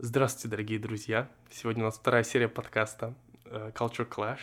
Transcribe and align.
Здравствуйте, 0.00 0.46
дорогие 0.48 0.78
друзья! 0.78 1.28
Сегодня 1.50 1.82
у 1.82 1.86
нас 1.86 1.98
вторая 1.98 2.22
серия 2.22 2.48
подкаста 2.48 3.16
э, 3.46 3.72
Culture 3.74 4.08
Clash. 4.08 4.38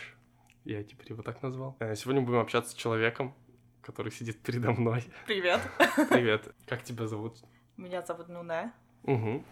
Я 0.66 0.84
теперь 0.84 1.12
его 1.12 1.22
так 1.22 1.42
назвал. 1.42 1.78
Э, 1.80 1.94
Сегодня 1.96 2.20
будем 2.20 2.40
общаться 2.40 2.72
с 2.72 2.74
человеком, 2.74 3.34
который 3.80 4.12
сидит 4.12 4.38
передо 4.42 4.72
мной. 4.72 5.02
Привет. 5.26 5.62
Привет. 6.10 6.54
Как 6.66 6.82
тебя 6.82 7.06
зовут? 7.06 7.38
Меня 7.78 8.02
зовут 8.02 8.28
Нуне. 8.28 8.70
Угу. 9.04 9.44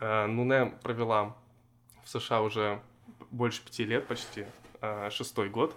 Нуне 0.00 0.66
провела 0.80 1.36
в 2.04 2.08
США 2.08 2.40
уже 2.42 2.80
больше 3.32 3.64
пяти 3.64 3.84
лет, 3.84 4.06
почти 4.06 4.46
шестой 5.10 5.50
год. 5.50 5.74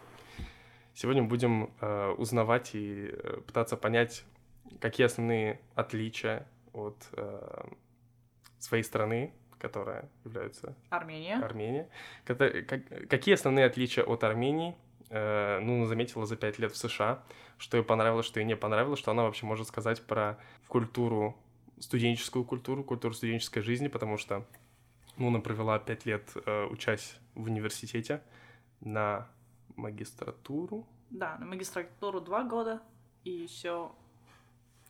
Сегодня 0.93 1.23
будем 1.23 1.71
узнавать 2.19 2.75
и 2.75 3.15
пытаться 3.47 3.77
понять, 3.77 4.25
какие 4.79 5.07
основные 5.07 5.59
отличия 5.73 6.47
от 6.71 7.09
своей 8.59 8.83
страны, 8.83 9.33
которая 9.61 10.09
является 10.25 10.75
Армения. 10.89 11.35
Армения. 11.35 11.87
Какие 12.25 13.35
основные 13.35 13.65
отличия 13.65 14.03
от 14.03 14.23
Армении? 14.23 14.75
Э, 15.09 15.59
Ну, 15.59 15.85
заметила 15.85 16.25
за 16.25 16.35
пять 16.35 16.57
лет 16.57 16.71
в 16.71 16.77
США, 16.77 17.23
что 17.57 17.77
ей 17.77 17.83
понравилось, 17.83 18.25
что 18.25 18.39
ей 18.39 18.45
не 18.45 18.55
понравилось, 18.55 18.99
что 18.99 19.11
она 19.11 19.23
вообще 19.23 19.45
может 19.45 19.67
сказать 19.67 20.01
про 20.05 20.39
культуру, 20.67 21.37
студенческую 21.79 22.43
культуру, 22.43 22.83
культуру 22.83 23.13
студенческой 23.13 23.61
жизни, 23.61 23.87
потому 23.87 24.17
что 24.17 24.45
Нуна 25.17 25.39
провела 25.39 25.77
пять 25.77 26.05
лет, 26.05 26.31
э, 26.45 26.65
учась 26.65 27.17
в 27.35 27.43
университете 27.43 28.21
на 28.79 29.27
магистратуру. 29.75 30.87
Да, 31.11 31.37
на 31.37 31.45
магистратуру 31.45 32.21
два 32.21 32.43
года. 32.43 32.81
И 33.23 33.29
еще, 33.29 33.91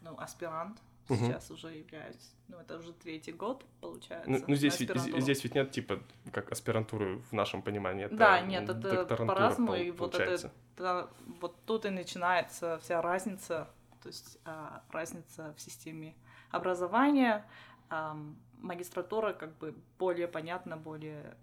ну, 0.01 0.15
аспирант. 0.17 0.79
Сейчас 1.17 1.51
уже 1.51 1.69
являюсь, 1.75 2.31
ну, 2.47 2.57
это 2.57 2.77
уже 2.77 2.93
третий 2.93 3.31
год, 3.31 3.65
получается. 3.79 4.29
Ну, 4.29 4.43
ну, 4.47 4.55
здесь, 4.55 4.79
ведь, 4.79 4.95
здесь 4.95 5.43
ведь 5.43 5.55
нет, 5.55 5.71
типа, 5.71 6.01
как 6.31 6.51
аспирантуры 6.51 7.17
в 7.29 7.33
нашем 7.33 7.61
понимании. 7.61 8.05
Это 8.05 8.15
Да, 8.15 8.41
нет, 8.41 8.69
это 8.69 9.05
по-разному, 9.25 9.75
и 9.75 9.91
вот 9.91 10.15
это, 10.15 10.51
да, 10.77 11.09
вот 11.41 11.55
тут 11.65 11.85
и 11.85 11.89
начинается 11.89 12.79
вся 12.79 13.01
разница, 13.01 13.69
то 14.01 14.07
есть 14.07 14.37
а, 14.45 14.83
разница 14.89 15.53
в 15.57 15.61
системе 15.61 16.15
образования. 16.49 17.45
Ам, 17.89 18.37
магистратура 18.57 19.33
как 19.33 19.57
бы 19.57 19.75
более 19.99 20.27
понятна, 20.27 20.77
более 20.77 21.35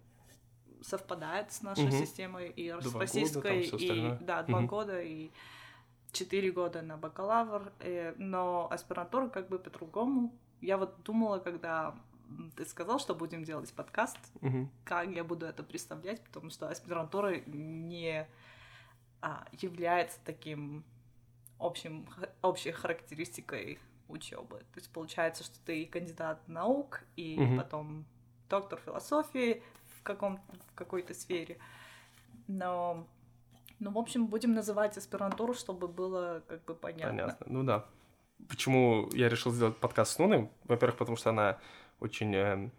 совпадает 0.81 1.51
с 1.51 1.61
нашей 1.61 1.83
Мгм. 1.83 1.91
системой 1.91 2.49
и 2.49 2.69
Два 2.71 2.91
года, 2.91 2.99
российской, 2.99 3.41
там 3.41 3.61
всё 3.61 3.77
и 3.77 4.15
да, 4.19 4.43
два 4.43 4.59
Мгм. 4.59 4.67
года 4.67 5.01
и 5.01 5.29
четыре 6.11 6.51
года 6.51 6.81
на 6.81 6.97
бакалавр, 6.97 7.71
э, 7.79 8.13
но 8.17 8.67
аспирантура 8.71 9.29
как 9.29 9.49
бы 9.49 9.59
по-другому. 9.59 10.33
Я 10.61 10.77
вот 10.77 11.01
думала, 11.03 11.39
когда 11.39 11.95
ты 12.55 12.65
сказал, 12.65 12.99
что 12.99 13.15
будем 13.15 13.43
делать 13.43 13.73
подкаст, 13.73 14.17
Мгм. 14.41 14.69
как 14.83 15.09
я 15.09 15.23
буду 15.23 15.45
это 15.45 15.63
представлять, 15.63 16.23
потому 16.23 16.49
что 16.49 16.69
аспирантура 16.69 17.41
не 17.47 18.27
а, 19.21 19.45
является 19.53 20.19
таким 20.23 20.83
общим, 21.59 22.07
общей 22.41 22.71
характеристикой 22.71 23.79
учебы. 24.07 24.59
То 24.73 24.79
есть 24.79 24.91
получается, 24.91 25.43
что 25.43 25.59
ты 25.65 25.83
и 25.83 25.85
кандидат 25.85 26.47
наук, 26.47 27.01
и 27.15 27.37
Мгм. 27.37 27.57
потом 27.57 28.05
доктор 28.49 28.79
философии 28.79 29.61
в, 29.97 30.03
каком, 30.03 30.37
в 30.71 30.75
какой-то 30.75 31.13
сфере. 31.13 31.57
Но, 32.47 33.07
ну, 33.79 33.91
в 33.91 33.97
общем, 33.97 34.27
будем 34.27 34.53
называть 34.53 34.97
аспирантуру, 34.97 35.53
чтобы 35.53 35.87
было 35.87 36.43
как 36.47 36.63
бы 36.65 36.75
понятно. 36.75 37.09
Понятно. 37.09 37.45
Ну 37.49 37.63
да. 37.63 37.85
Почему 38.47 39.09
я 39.13 39.29
решил 39.29 39.51
сделать 39.51 39.77
подкаст 39.77 40.13
с 40.13 40.19
Нуной? 40.19 40.49
Во-первых, 40.65 40.97
потому 40.97 41.17
что 41.17 41.29
она 41.29 41.57
очень 41.99 42.35
э, 42.35 42.69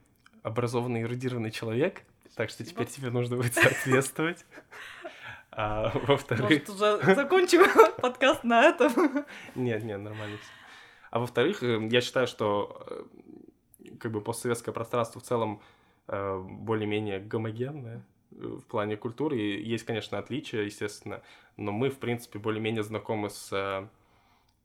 образованный, 0.43 1.03
эрудированный 1.03 1.51
человек, 1.51 2.03
так 2.35 2.51
что 2.51 2.65
теперь 2.65 2.87
тебе 2.87 3.11
нужно 3.11 3.37
будет 3.37 3.55
соответствовать. 3.55 4.45
А 5.53 5.91
во-вторых... 6.07 6.49
Может, 6.49 6.69
уже 6.69 7.15
закончим 7.15 7.63
подкаст 8.01 8.45
на 8.45 8.63
этом? 8.63 9.25
Нет, 9.55 9.83
нет, 9.83 10.01
нормально 10.01 10.37
всё. 10.37 10.53
А 11.11 11.19
во-вторых, 11.19 11.63
э, 11.63 11.89
я 11.91 12.01
считаю, 12.01 12.27
что 12.27 12.87
э, 12.89 13.95
как 13.99 14.13
бы 14.13 14.21
постсоветское 14.21 14.73
пространство 14.73 15.21
в 15.21 15.25
целом 15.25 15.61
э, 16.09 16.39
более-менее 16.39 17.21
гомогенное 17.21 18.03
в 18.31 18.63
плане 18.63 18.97
культуры. 18.97 19.39
И 19.39 19.63
есть, 19.63 19.85
конечно, 19.85 20.19
отличия, 20.19 20.63
естественно, 20.63 21.23
но 21.57 21.73
мы, 21.73 21.91
в 21.91 21.99
принципе, 21.99 22.39
более-менее 22.39 22.83
знакомы 22.83 23.31
с, 23.31 23.53
э, 23.53 23.87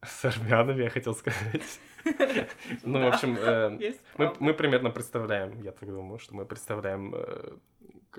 с 0.06 0.26
армянами, 0.26 0.84
я 0.84 0.90
хотел 0.90 1.16
сказать. 1.16 1.80
Ну, 2.84 3.02
в 3.02 3.08
общем, 3.08 3.36
э, 3.36 3.96
мы, 4.40 4.54
примерно 4.54 4.92
представляем, 4.92 5.60
я 5.64 5.72
так 5.72 5.90
думаю, 5.90 6.20
что 6.20 6.36
мы 6.36 6.46
представляем, 6.46 7.16
э, 7.16 7.58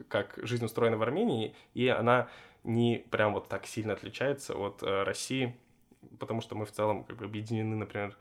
как 0.08 0.40
жизнь 0.42 0.64
устроена 0.64 0.96
в 0.96 1.02
Армении, 1.02 1.54
и 1.72 1.86
она 1.86 2.28
не 2.64 3.06
прям 3.12 3.32
вот 3.32 3.46
так 3.48 3.64
сильно 3.64 3.92
отличается 3.92 4.56
от 4.56 4.82
России, 4.82 5.56
потому 6.18 6.40
что 6.40 6.56
мы 6.56 6.66
в 6.66 6.72
целом 6.72 7.04
как 7.04 7.16
бы 7.16 7.26
объединены, 7.26 7.76
например, 7.76 8.16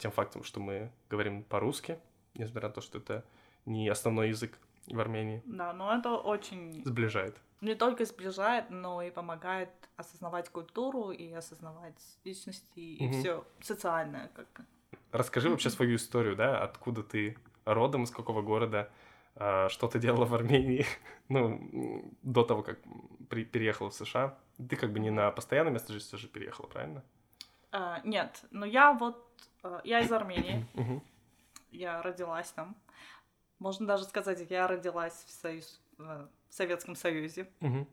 тем 0.00 0.10
фактом, 0.10 0.42
что 0.42 0.58
мы 0.58 0.90
говорим 1.08 1.44
по-русски, 1.44 2.00
несмотря 2.34 2.68
на 2.68 2.74
то, 2.74 2.80
что 2.80 2.98
это 2.98 3.24
не 3.66 3.88
основной 3.88 4.30
язык 4.30 4.58
в 4.92 5.00
Армении, 5.00 5.42
Да, 5.46 5.72
но 5.72 5.94
это 5.94 6.10
очень 6.16 6.82
сближает. 6.84 7.36
не 7.60 7.74
только 7.74 8.04
сближает, 8.04 8.70
но 8.70 9.02
и 9.02 9.10
помогает 9.10 9.70
осознавать 9.96 10.48
культуру 10.48 11.10
и 11.10 11.32
осознавать 11.32 12.00
личности 12.24 12.80
и 12.80 13.04
Мгм. 13.04 13.12
все 13.12 13.44
социальное, 13.60 14.28
как 14.34 14.62
Расскажи 15.12 15.48
вообще 15.50 15.70
свою 15.76 15.96
историю, 15.96 16.36
да, 16.36 16.62
откуда 16.62 17.02
ты 17.02 17.36
родом, 17.64 18.04
из 18.04 18.10
какого 18.10 18.42
города, 18.42 18.90
а, 19.36 19.68
что 19.68 19.88
ты 19.88 19.98
делала 19.98 20.24
в 20.24 20.34
Армении, 20.34 20.86
ну, 21.28 22.12
до 22.22 22.44
того, 22.44 22.62
как 22.62 22.78
при- 23.28 23.44
переехала 23.44 23.90
в 23.90 23.94
США. 23.94 24.38
Ты 24.68 24.76
как 24.76 24.92
бы 24.92 24.98
не 25.00 25.10
на 25.10 25.30
постоянное 25.30 25.72
место 25.72 25.92
жительства 25.92 26.18
же 26.18 26.28
переехала, 26.28 26.66
правильно? 26.66 27.02
А, 27.72 28.00
нет, 28.04 28.44
но 28.50 28.66
я 28.66 28.92
вот 28.92 29.24
а, 29.62 29.80
я 29.84 30.00
из 30.00 30.10
Армении, 30.12 30.66
я 31.70 32.02
родилась 32.02 32.50
там. 32.52 32.74
Можно 33.60 33.86
даже 33.86 34.04
сказать, 34.04 34.44
я 34.50 34.66
родилась 34.66 35.22
в, 35.26 35.30
Союз, 35.30 35.80
в 35.98 36.28
Советском 36.48 36.96
Союзе. 36.96 37.48
Мгм. 37.60 37.86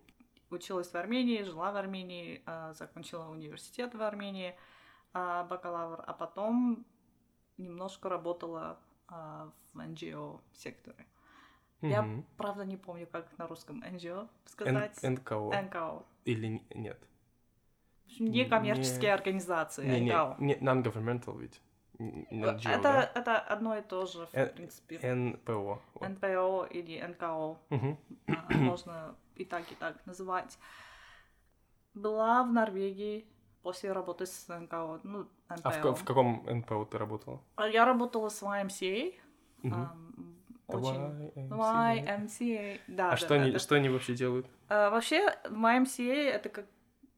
Училась 0.49 0.87
в 0.91 0.95
Армении, 0.95 1.43
жила 1.43 1.71
в 1.73 1.75
Армении, 1.75 2.41
а, 2.45 2.71
закончила 2.73 3.27
университет 3.29 3.93
в 3.93 4.01
Армении, 4.01 4.55
а, 5.13 5.43
бакалавр, 5.43 6.01
а 6.07 6.13
потом 6.13 6.85
немножко 7.57 8.07
работала 8.09 8.79
в 9.09 9.79
NGO 9.79 10.41
секторе. 10.53 11.05
Я, 11.81 12.01
Мгм. 12.01 12.25
правда, 12.37 12.65
не 12.65 12.75
помню, 12.77 13.07
как 13.07 13.37
на 13.37 13.47
русском 13.47 13.83
NGO 13.83 14.21
Н- 14.21 14.29
сказать. 14.45 15.01
НКО. 15.03 15.51
НКО. 15.61 16.03
Или 16.25 16.47
не- 16.47 16.65
нет? 16.73 16.99
Некоммерческие 18.19 19.01
Не- 19.09 19.13
организации. 19.13 19.85
Не, 19.85 19.99
не, 19.99 20.35
не, 20.39 20.55
non-governmental 20.55 21.37
ведь. 21.39 21.61
Н- 21.99 22.27
н- 22.29 22.43
NGO, 22.57 22.69
это, 22.69 23.11
это 23.15 23.39
одно 23.39 23.75
и 23.77 23.81
то 23.81 24.05
же, 24.05 24.25
в 24.27 24.33
Э, 24.33 24.45
принципе. 24.47 24.99
НПО. 25.15 25.81
вот. 25.95 26.09
НПО 26.09 26.65
или 26.69 27.01
НКО. 27.01 27.57
А, 28.27 28.53
можно 28.53 29.15
и 29.35 29.45
так, 29.45 29.63
и 29.71 29.75
так 29.75 30.05
называть. 30.05 30.57
Была 31.93 32.43
в 32.43 32.51
Норвегии 32.53 33.25
после 33.63 33.91
работы 33.91 34.25
с 34.27 34.47
НКО. 34.47 34.99
Ну, 35.03 35.27
НПО. 35.49 35.61
А 35.63 35.71
в, 35.93 35.95
в 35.95 36.03
каком 36.03 36.45
НПО 36.47 36.85
ты 36.85 36.97
работала? 36.97 37.41
А 37.55 37.67
Я 37.67 37.85
работала 37.85 38.29
с 38.29 38.43
YMCA. 38.43 39.15
Ам, 39.63 40.35
Очень... 40.67 41.31
YMCA. 41.35 42.05
YMCA, 42.05 42.79
да. 42.87 43.07
А 43.07 43.11
да, 43.11 43.17
что 43.17 43.29
да, 43.29 43.35
они, 43.35 43.51
да. 43.51 43.59
что 43.59 43.75
они 43.75 43.89
вообще 43.89 44.13
делают? 44.13 44.45
А, 44.69 44.89
Вообще, 44.91 45.35
YMCA 45.45 46.13
это 46.29 46.49
как 46.49 46.65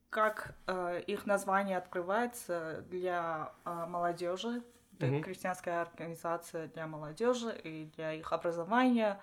как 0.09 0.55
э, 0.67 1.01
их 1.07 1.25
название 1.25 1.77
открывается 1.77 2.83
для 2.89 3.53
молодежи. 3.65 4.63
Это 4.97 5.07
Мгм. 5.07 5.23
крестьянская 5.23 5.81
организация 5.81 6.67
для 6.67 6.87
молодежи 6.87 7.57
и 7.63 7.85
для 7.95 8.13
их 8.13 8.33
образования, 8.33 9.19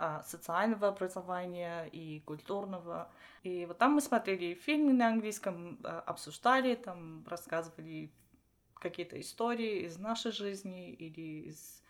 а, 0.00 0.22
социального 0.22 0.88
образования 0.88 1.86
и 1.86 2.20
культурного. 2.20 3.10
И 3.42 3.66
вот 3.66 3.78
там 3.78 3.94
мы 3.94 4.00
смотрели 4.00 4.54
фильмы 4.54 4.92
на 4.92 5.08
английском, 5.08 5.80
а, 5.82 6.00
обсуждали, 6.06 6.76
там 6.76 7.26
рассказывали 7.26 8.12
какие-то 8.74 9.20
истории 9.20 9.80
из 9.86 9.98
нашей 9.98 10.30
жизни 10.30 10.92
или 10.92 11.48
из 11.48 11.82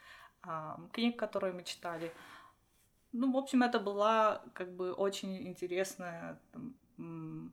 а, 0.42 0.80
книг, 0.92 1.18
которые 1.18 1.52
мы 1.52 1.64
читали. 1.64 2.10
Ну, 3.12 3.30
в 3.30 3.36
общем, 3.36 3.62
это 3.62 3.78
была 3.78 4.42
как 4.54 4.74
бы 4.74 4.94
очень 4.94 5.46
интересная, 5.46 6.40
там, 6.52 7.52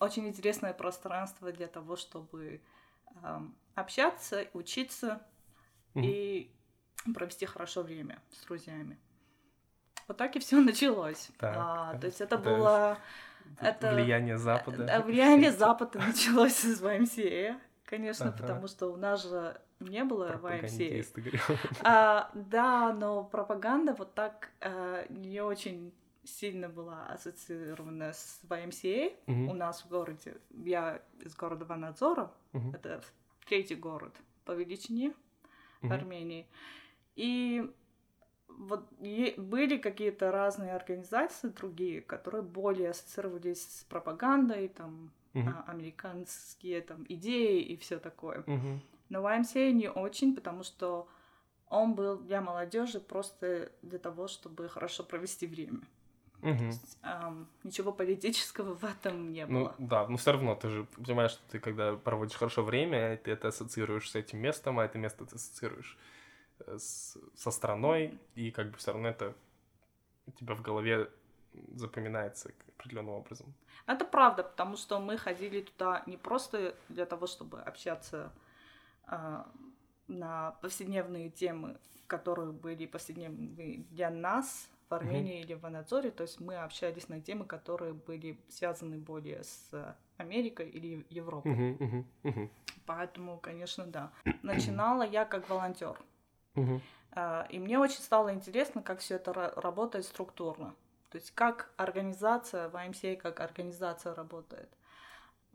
очень 0.00 0.26
интересное 0.26 0.72
пространство 0.74 1.52
для 1.52 1.66
того, 1.66 1.96
чтобы 1.96 2.60
ам, 3.22 3.54
общаться, 3.74 4.46
учиться 4.52 5.22
Мгм. 5.94 6.04
и 6.04 6.50
провести 7.14 7.46
хорошо 7.46 7.82
время 7.82 8.18
с 8.32 8.44
друзьями. 8.46 8.98
Вот 10.08 10.16
так 10.16 10.36
и 10.36 10.38
все 10.38 10.60
началось. 10.60 11.30
Так, 11.38 11.54
А, 11.58 11.92
так. 11.92 12.00
то 12.00 12.06
есть 12.06 12.20
это 12.20 12.34
Это 12.36 12.44
было 12.44 12.98
это- 13.60 13.94
Влияние 13.94 14.38
Запада. 14.38 14.84
да, 14.84 15.00
влияние 15.02 15.52
Запада 15.52 15.98
началось 15.98 16.54
с 16.56 16.82
YMCA, 16.82 17.58
конечно, 17.84 18.28
Ага. 18.28 18.38
потому 18.38 18.68
что 18.68 18.92
у 18.92 18.96
нас 18.96 19.22
же 19.22 19.60
не 19.80 20.04
было 20.04 20.36
YMCA. 20.42 21.04
А, 21.82 22.30
да, 22.34 22.92
но 22.92 23.24
пропаганда 23.24 23.94
вот 23.94 24.14
так 24.14 24.50
а, 24.60 25.06
не 25.10 25.40
очень 25.40 25.92
сильно 26.26 26.68
была 26.68 27.06
ассоциирована 27.06 28.12
с 28.12 28.40
YMCA 28.48 29.16
Мгм. 29.26 29.48
у 29.50 29.54
нас 29.54 29.82
в 29.84 29.88
городе. 29.88 30.36
Я 30.50 31.02
из 31.20 31.34
города 31.34 31.64
Ванадзора, 31.64 32.32
Мгм. 32.52 32.74
это 32.74 33.02
третий 33.46 33.76
город 33.76 34.14
по 34.44 34.52
величине 34.52 35.14
Мгм. 35.82 35.92
Армении. 35.92 36.46
И 37.14 37.72
вот 38.48 38.90
были 38.98 39.76
какие-то 39.78 40.30
разные 40.30 40.74
организации 40.74 41.48
другие, 41.48 42.00
которые 42.00 42.42
более 42.42 42.90
ассоциировались 42.90 43.62
с 43.80 43.84
пропагандой, 43.84 44.68
там, 44.68 45.10
а, 45.34 45.64
американские 45.68 46.80
там 46.80 47.04
идеи 47.08 47.60
и 47.60 47.76
все 47.76 47.98
такое. 47.98 48.42
Мгм. 48.46 48.80
Но 49.10 49.20
YMCA 49.20 49.72
не 49.72 49.90
очень, 49.90 50.34
потому 50.34 50.62
что 50.62 51.08
он 51.68 51.94
был 51.94 52.18
для 52.18 52.40
молодежи 52.40 53.00
просто 53.00 53.70
для 53.82 53.98
того, 53.98 54.28
чтобы 54.28 54.68
хорошо 54.68 55.04
провести 55.04 55.46
время. 55.46 55.80
Мгм. 56.46 56.70
Ам, 57.02 57.46
ничего 57.64 57.92
политического 57.92 58.74
в 58.74 58.84
этом 58.84 59.32
не 59.32 59.46
Ну 59.46 59.64
было. 59.64 59.74
да, 59.78 60.06
но 60.08 60.16
все 60.16 60.32
равно 60.32 60.54
ты 60.54 60.68
же 60.68 60.84
понимаешь, 60.84 61.32
что 61.32 61.42
ты 61.50 61.58
когда 61.58 61.96
проводишь 61.96 62.36
хорошо 62.36 62.62
время, 62.62 63.16
ты 63.16 63.30
это 63.32 63.48
ассоциируешь 63.48 64.10
с 64.10 64.14
этим 64.14 64.38
местом, 64.38 64.78
а 64.78 64.84
это 64.84 64.98
место 64.98 65.24
ты 65.24 65.36
ассоциируешь 65.36 65.96
э, 66.66 66.78
с- 66.78 67.18
со 67.34 67.50
страной, 67.50 68.18
и 68.34 68.50
как 68.50 68.70
бы 68.70 68.76
все 68.76 68.92
равно 68.92 69.08
это 69.08 69.34
у 70.26 70.32
тебя 70.32 70.54
в 70.54 70.62
голове 70.62 71.10
запоминается 71.74 72.52
определенным 72.78 73.14
образом. 73.14 73.54
Это 73.86 74.04
правда, 74.04 74.42
потому 74.42 74.76
что 74.76 75.00
мы 75.00 75.16
ходили 75.16 75.62
туда 75.62 76.02
не 76.06 76.16
просто 76.16 76.74
для 76.88 77.06
того, 77.06 77.26
чтобы 77.26 77.60
общаться 77.62 78.32
а, 79.06 79.46
на 80.08 80.52
повседневные 80.62 81.30
темы, 81.30 81.78
которые 82.06 82.52
были 82.52 82.86
повседневные 82.86 83.78
для 83.90 84.10
нас 84.10 84.68
в 84.88 84.94
Армении 84.94 85.40
или 85.40 85.54
в 85.54 85.64
Анадзоре, 85.66 86.10
то 86.10 86.22
есть 86.22 86.40
мы 86.40 86.56
общались 86.56 87.08
на 87.08 87.20
темы, 87.20 87.44
которые 87.44 87.92
были 87.92 88.38
связаны 88.48 88.98
более 88.98 89.42
с 89.42 89.96
Америкой 90.16 90.68
или 90.70 91.04
Европой. 91.10 91.52
Мгм, 91.52 92.06
мгм, 92.22 92.50
Поэтому, 92.86 93.38
конечно, 93.38 93.84
да. 93.86 94.12
Начинала 94.42 95.02
я 95.02 95.24
как 95.24 95.48
волонтер. 95.48 95.98
А, 97.12 97.46
И 97.50 97.58
мне 97.58 97.78
очень 97.78 98.00
стало 98.00 98.32
интересно, 98.34 98.82
как 98.82 99.00
все 99.00 99.16
это 99.16 99.30
ра- 99.32 99.60
работает 99.60 100.04
структурно. 100.04 100.74
То 101.10 101.16
есть 101.16 101.30
как 101.32 101.70
организация, 101.76 102.68
YMCA 102.68 103.16
как 103.16 103.40
организация 103.40 104.14
работает. 104.14 104.68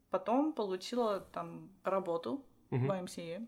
Потом 0.10 0.54
получила 0.54 1.20
там 1.20 1.70
работу 1.84 2.44
в 2.70 2.76
мгм. 2.76 2.88
YMCA 2.88 3.48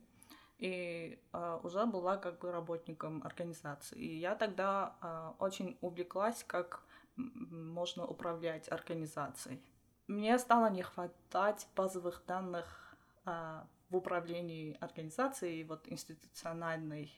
и 0.63 1.19
а, 1.33 1.59
уже 1.63 1.85
была 1.85 2.15
как 2.15 2.39
бы 2.39 2.49
работником 2.51 3.21
организации. 3.25 3.99
И 3.99 4.19
я 4.19 4.33
тогда 4.33 4.95
а, 5.01 5.35
очень 5.39 5.77
увлеклась, 5.81 6.45
как 6.45 6.83
можно 7.17 8.05
управлять 8.07 8.71
организацией. 8.71 9.61
Мне 10.07 10.39
стало 10.39 10.69
не 10.69 10.81
хватать 10.81 11.67
базовых 11.75 12.23
данных 12.25 12.95
а, 13.25 13.67
в 13.89 13.97
управлении 13.97 14.77
организацией, 14.79 15.65
вот 15.65 15.85
институциональной 15.91 17.11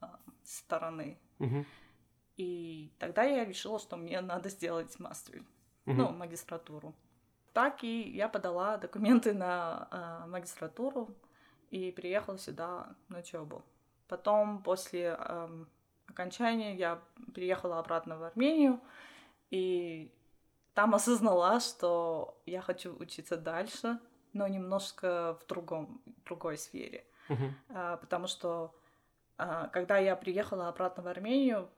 а, 0.00 0.20
стороны. 0.44 1.18
Мгм, 1.38 1.64
И 2.36 2.92
тогда 2.98 3.22
я 3.22 3.44
решила, 3.46 3.78
что 3.78 3.96
мне 3.96 4.20
надо 4.20 4.50
сделать 4.50 4.98
мастер, 5.00 5.42
мгм. 5.86 5.96
ну, 5.96 6.10
магистратуру. 6.10 6.94
Так 7.54 7.84
и 7.84 8.02
я 8.10 8.28
подала 8.28 8.76
документы 8.76 9.32
на 9.32 9.88
а, 9.90 10.26
магистратуру 10.26 11.14
и 11.72 11.90
приехала 11.90 12.38
сюда 12.38 12.94
на 13.08 13.18
учебу. 13.18 13.62
Потом, 14.06 14.62
после 14.62 15.16
ам, 15.18 15.66
окончания, 16.06 16.76
я 16.76 17.00
переехала 17.34 17.78
обратно 17.78 18.18
в 18.18 18.22
Армению 18.22 18.78
и 19.50 20.12
там 20.74 20.94
осознала, 20.94 21.60
что 21.60 22.40
я 22.46 22.60
хочу 22.60 22.94
учиться 22.98 23.38
дальше, 23.38 23.98
но 24.34 24.46
немножко 24.48 25.38
в 25.40 25.46
другом, 25.46 26.02
другой 26.26 26.58
сфере. 26.58 27.06
Мгм, 27.28 27.54
А, 27.70 27.96
потому 27.96 28.26
что 28.26 28.74
а, 29.38 29.68
когда 29.68 29.96
я 29.96 30.14
приехала 30.14 30.68
обратно 30.68 31.02
в 31.02 31.06
Армению, 31.06 31.70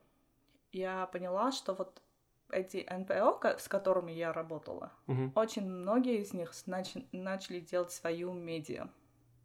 я 0.73 1.07
поняла, 1.07 1.53
что 1.53 1.73
вот 1.73 2.03
эти 2.51 2.85
НПО, 2.91 3.59
с 3.59 3.69
которыми 3.69 4.11
я 4.11 4.33
работала, 4.33 4.93
мгм. 5.07 5.33
очень 5.37 5.65
многие 5.65 6.21
из 6.21 6.33
них 6.33 6.51
нач- 6.67 7.07
начали 7.13 7.61
делать 7.61 7.93
свою 7.93 8.33
медиа. 8.33 8.89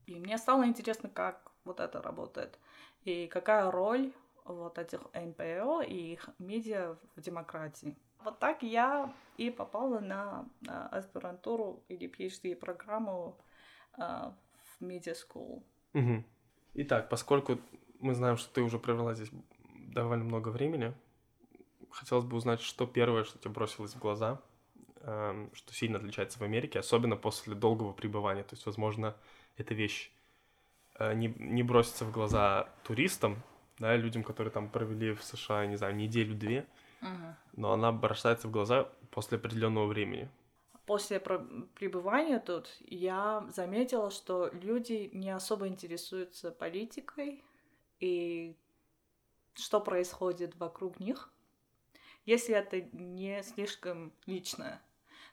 И 0.10 0.20
мне 0.20 0.40
стало 0.40 0.66
интересно, 0.66 1.08
как 1.08 1.52
вот 1.66 1.80
это 1.80 2.02
работает, 2.02 2.58
и 3.04 3.28
какая 3.28 3.70
роль 3.70 4.12
вот 4.44 4.80
этих 4.80 5.02
НПО 5.14 5.84
и 5.84 6.14
их 6.14 6.30
медиа 6.40 6.98
в 7.16 7.22
демократии. 7.22 7.96
Вот 8.24 8.40
так 8.40 8.64
я 8.64 9.14
и 9.38 9.52
попала 9.52 10.00
на, 10.00 10.50
а, 10.68 10.88
аспирантуру 10.88 11.84
или 11.90 12.10
PhD-программу 12.10 13.38
а, 13.94 14.34
в 14.64 14.82
Media 14.82 15.16
School. 15.16 15.62
Мгм. 15.94 16.26
Итак, 16.74 17.08
поскольку 17.10 17.60
мы 18.00 18.16
знаем, 18.16 18.38
что 18.38 18.52
ты 18.52 18.62
уже 18.64 18.80
провела 18.80 19.14
здесь 19.14 19.30
довольно 19.94 20.24
много 20.24 20.50
времени, 20.50 20.92
хотелось 21.92 22.26
бы 22.26 22.36
узнать, 22.36 22.62
что 22.62 22.88
первое, 22.88 23.26
что 23.26 23.38
тебе 23.38 23.52
бросилось 23.52 23.94
в 23.94 24.00
глаза, 24.00 24.42
эм, 25.02 25.52
что 25.54 25.72
сильно 25.72 26.00
отличается 26.00 26.40
в 26.40 26.42
Америке, 26.42 26.80
особенно 26.80 27.16
после 27.16 27.54
долгого 27.54 27.94
пребывания. 27.94 28.44
То 28.44 28.56
есть, 28.56 28.66
возможно, 28.66 29.16
эта 29.58 29.74
вещь 29.74 30.12
э, 30.96 31.14
не, 31.14 31.34
не 31.38 31.64
бросится 31.64 32.06
в 32.06 32.12
глаза 32.12 32.70
туристам, 32.84 33.42
да, 33.78 33.96
людям, 33.96 34.24
которые 34.24 34.52
там 34.52 34.70
провели 34.70 35.14
в 35.14 35.24
США, 35.24 35.66
не 35.66 35.78
знаю, 35.78 35.96
неделю-две, 35.96 36.68
но 37.54 37.72
она 37.72 37.92
бросается 37.92 38.48
в 38.48 38.52
глаза 38.52 38.90
после 39.12 39.38
определенного 39.38 39.88
времени. 39.88 40.30
После 40.86 41.20
пребывания 41.20 42.40
тут 42.40 42.76
я 42.82 43.46
заметила, 43.50 44.12
что 44.12 44.50
люди 44.52 45.10
не 45.14 45.30
особо 45.30 45.68
интересуются 45.68 46.52
политикой 46.52 47.44
и 48.00 48.56
что 49.54 49.80
происходит 49.80 50.56
вокруг 50.56 51.00
них, 51.00 51.32
если 52.26 52.56
это 52.56 52.82
не 52.92 53.44
слишком 53.44 54.12
личное. 54.26 54.82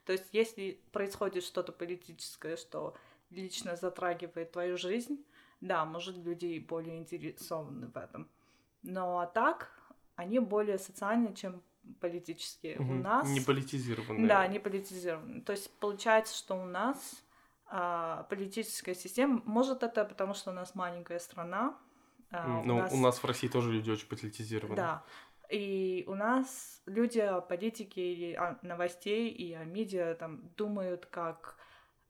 То 0.05 0.13
есть, 0.13 0.27
если 0.33 0.79
происходит 0.93 1.43
что-то 1.43 1.73
политическое, 1.73 2.57
что 2.57 2.95
лично 3.31 3.77
затрагивает 3.77 4.53
твою 4.53 4.77
жизнь, 4.77 5.25
да, 5.61 5.85
может, 5.85 6.17
люди 6.17 6.59
более 6.59 6.99
интересованы 6.99 7.89
в 7.89 7.97
этом. 7.97 8.29
Но 8.83 9.19
а 9.19 9.27
так, 9.27 9.71
они 10.17 10.39
более 10.39 10.79
социальны, 10.79 11.35
чем 11.35 11.63
политические. 12.01 12.79
У 12.79 12.83
Мгм. 12.83 13.03
нас... 13.03 13.29
Не 13.29 13.41
политизированные. 13.41 14.27
Да, 14.27 14.47
не 14.47 14.59
политизированы. 14.59 15.41
То 15.43 15.53
есть 15.53 15.71
получается, 15.79 16.37
что 16.37 16.57
у 16.57 16.65
нас 16.65 17.23
а, 17.67 18.25
политическая 18.25 18.95
система, 18.95 19.43
может 19.45 19.83
это 19.83 20.05
потому, 20.05 20.35
что 20.35 20.51
у 20.51 20.55
нас 20.55 20.75
маленькая 20.75 21.19
страна. 21.19 21.77
а, 22.31 22.61
М, 22.61 22.67
Ну, 22.67 22.87
у 22.91 22.97
нас 22.99 23.19
в 23.19 23.25
России 23.25 23.49
тоже 23.49 23.73
люди 23.73 23.91
очень 23.91 24.09
политизированы. 24.09 24.77
Да. 24.77 25.05
И 25.51 26.05
у 26.09 26.15
нас 26.15 26.83
люди 26.87 27.21
о 27.21 27.41
политике 27.41 28.13
или 28.13 28.35
о 28.35 28.59
новостей 28.63 29.29
и 29.31 29.53
о 29.55 29.65
медиа 29.65 30.15
там 30.15 30.49
думают, 30.57 31.07
как 31.07 31.57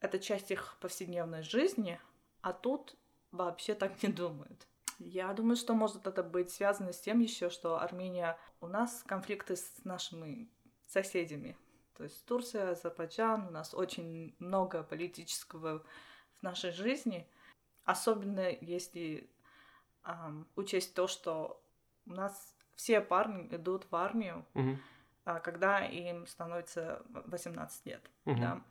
это 0.00 0.18
часть 0.18 0.50
их 0.50 0.76
повседневной 0.80 1.42
жизни, 1.42 2.00
а 2.40 2.52
тут 2.52 2.96
вообще 3.32 3.74
так 3.74 4.02
не 4.02 4.08
думают. 4.08 4.66
Я 4.98 5.32
думаю, 5.32 5.56
что 5.56 5.74
может 5.74 6.06
это 6.06 6.22
быть 6.22 6.50
связано 6.50 6.92
с 6.92 7.00
тем 7.00 7.20
еще, 7.20 7.50
что 7.50 7.80
Армения... 7.80 8.38
У 8.62 8.68
нас 8.68 9.04
конфликты 9.06 9.54
с 9.54 9.84
нашими 9.84 10.48
соседями. 10.86 11.58
То 11.94 12.04
есть 12.04 12.24
Турция, 12.24 12.70
Азербайджан, 12.70 13.46
у 13.48 13.50
нас 13.50 13.74
очень 13.74 14.34
много 14.38 14.82
политического 14.82 15.84
в 16.38 16.42
нашей 16.42 16.70
жизни. 16.70 17.28
Особенно 17.84 18.48
если 18.48 19.28
ам, 20.02 20.46
учесть 20.56 20.94
то, 20.94 21.06
что 21.06 21.62
у 22.06 22.12
нас 22.12 22.54
все 22.76 23.00
парни 23.02 23.46
идут 23.54 23.86
в 23.90 23.96
армию, 23.96 24.44
а, 25.24 25.40
когда 25.40 25.84
им 25.84 26.26
становится 26.26 27.02
18 27.08 27.86
лет. 27.86 28.10
Мгм. 28.24 28.40
Да? 28.40 28.62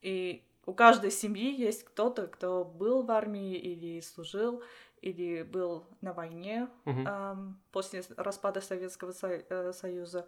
И 0.00 0.46
у 0.66 0.72
каждой 0.74 1.10
семьи 1.10 1.54
есть 1.54 1.84
кто-то, 1.84 2.26
кто 2.26 2.64
был 2.64 3.02
в 3.02 3.10
армии 3.10 3.54
или 3.56 4.00
служил, 4.00 4.62
или 5.00 5.42
был 5.42 5.86
на 6.00 6.12
войне 6.12 6.68
Мгм. 6.84 7.04
ам, 7.06 7.62
после 7.72 8.02
распада 8.16 8.60
Советского 8.60 9.12
Со- 9.12 9.28
э, 9.48 9.72
Союза. 9.72 10.26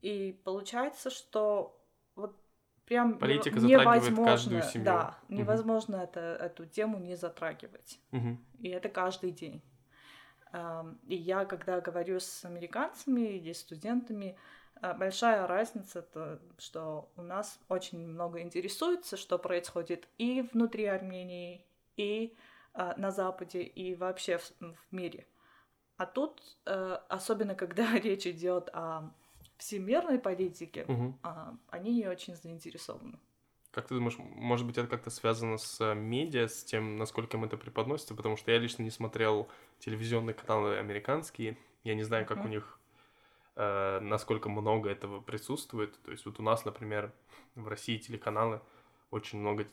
И 0.00 0.40
получается, 0.44 1.10
что 1.10 1.78
вот 2.14 2.36
прям 2.86 3.18
Политика 3.18 3.60
затрагивает 3.60 4.10
невозможно. 4.10 4.84
Да, 4.84 5.18
невозможно 5.28 5.96
это, 5.96 6.20
эту 6.20 6.66
тему 6.66 6.98
не 6.98 7.16
затрагивать. 7.16 8.00
Мгм. 8.10 8.44
И 8.60 8.68
это 8.68 8.88
каждый 8.88 9.30
день. 9.30 9.62
Ам, 10.52 10.98
И 11.08 11.14
я, 11.16 11.44
когда 11.44 11.80
говорю 11.80 12.20
с 12.20 12.44
американцами 12.44 13.20
или 13.20 13.52
студентами, 13.52 14.36
большая 14.82 15.46
разница, 15.46 16.02
то, 16.02 16.40
что 16.58 17.10
у 17.16 17.22
нас 17.22 17.60
очень 17.68 18.06
много 18.06 18.40
интересуется, 18.40 19.16
что 19.16 19.38
происходит 19.38 20.08
и 20.18 20.42
внутри 20.52 20.86
Армении, 20.86 21.64
и 21.96 22.34
э, 22.74 22.94
на 22.96 23.10
Западе 23.10 23.62
и 23.62 23.94
вообще 23.94 24.38
в, 24.38 24.50
в 24.60 24.92
мире. 24.92 25.26
А 25.96 26.06
тут, 26.06 26.42
э, 26.66 26.98
особенно 27.08 27.54
когда 27.54 27.92
речь 27.98 28.26
идет 28.26 28.68
о 28.72 29.12
всемирной 29.58 30.18
политике, 30.18 30.84
Мгм. 30.88 31.18
а, 31.22 31.56
они 31.68 31.94
не 31.94 32.08
очень 32.08 32.34
заинтересованы. 32.34 33.18
Как 33.70 33.86
ты 33.88 33.94
думаешь, 33.94 34.16
может 34.18 34.66
быть, 34.66 34.76
это 34.76 34.86
как-то 34.88 35.10
связано 35.10 35.56
с 35.56 35.80
э, 35.80 35.94
медиа, 35.94 36.46
с 36.48 36.64
тем, 36.64 36.96
насколько 36.98 37.36
им 37.36 37.44
это 37.44 37.56
преподносится? 37.56 38.14
Потому 38.14 38.36
что 38.36 38.50
я 38.50 38.58
лично 38.58 38.82
не 38.82 38.90
смотрел 38.90 39.48
телевизионные 39.78 40.34
каналы 40.34 40.76
американские. 40.76 41.56
Я 41.84 41.94
не 41.94 42.02
знаю, 42.02 42.26
как 42.26 42.44
у 42.44 42.48
Мгм. 42.48 42.50
них, 42.50 42.78
э, 42.80 42.81
насколько 43.56 44.48
много 44.48 44.90
этого 44.90 45.20
присутствует. 45.20 46.00
То 46.02 46.10
есть 46.10 46.24
вот 46.26 46.40
у 46.40 46.42
нас, 46.42 46.64
например, 46.64 47.12
в 47.54 47.68
России 47.68 47.98
телеканалы, 47.98 48.60
очень 49.10 49.38
много 49.38 49.66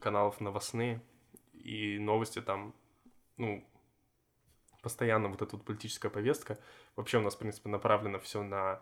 каналов 0.00 0.40
новостные, 0.40 1.02
и 1.52 1.98
новости 1.98 2.40
там, 2.40 2.74
ну, 3.36 3.64
постоянно 4.82 5.28
вот 5.28 5.42
эта 5.42 5.56
вот 5.56 5.64
политическая 5.64 6.10
повестка. 6.10 6.58
Вообще 6.96 7.18
у 7.18 7.22
нас, 7.22 7.34
в 7.34 7.38
принципе, 7.38 7.68
направлено 7.68 8.18
все 8.20 8.42
на 8.42 8.80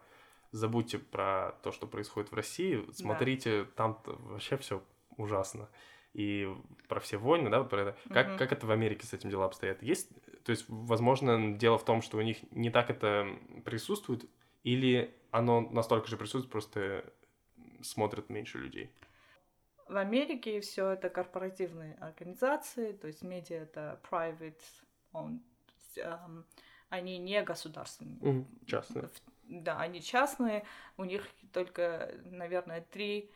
забудьте 0.52 0.98
про 0.98 1.52
то, 1.62 1.72
что 1.72 1.86
происходит 1.86 2.30
в 2.30 2.34
России, 2.34 2.84
смотрите, 2.92 3.64
там 3.76 4.00
вообще 4.04 4.56
все 4.58 4.82
ужасно. 5.16 5.68
И 6.12 6.54
про 6.88 7.00
все 7.00 7.18
войны, 7.18 7.50
да, 7.50 7.60
вот 7.60 7.70
про 7.70 7.80
это. 7.82 7.96
Как, 8.10 8.28
Мгм. 8.28 8.38
как 8.38 8.52
это 8.52 8.66
в 8.66 8.70
Америке 8.70 9.06
с 9.06 9.12
этим 9.12 9.28
дела 9.28 9.46
обстоят? 9.46 9.82
Есть, 9.82 10.10
то 10.46 10.52
есть, 10.52 10.64
возможно, 10.68 11.58
дело 11.58 11.76
в 11.76 11.84
том, 11.84 12.02
что 12.02 12.18
у 12.18 12.20
них 12.20 12.38
не 12.52 12.70
так 12.70 12.88
это 12.88 13.26
присутствует, 13.64 14.24
или 14.62 15.12
оно 15.32 15.60
настолько 15.60 16.06
же 16.06 16.16
присутствует, 16.16 16.52
просто 16.52 17.12
смотрят 17.82 18.30
меньше 18.30 18.58
людей. 18.58 18.92
В 19.88 19.96
Америке 19.96 20.60
все 20.60 20.90
это 20.90 21.10
корпоративные 21.10 21.94
организации, 21.94 22.92
то 22.92 23.08
есть 23.08 23.22
медиа 23.22 23.56
это 23.62 24.00
private 24.08 24.62
owned, 25.12 25.40
эм, 25.96 26.44
они 26.90 27.18
не 27.18 27.42
государственные. 27.42 28.46
Частно. 28.66 29.02
В- 29.02 29.22
Да, 29.48 29.80
они 29.80 30.00
частные, 30.00 30.64
у 30.96 31.02
них 31.02 31.28
только, 31.52 32.14
наверное, 32.24 32.82
три 32.82 33.32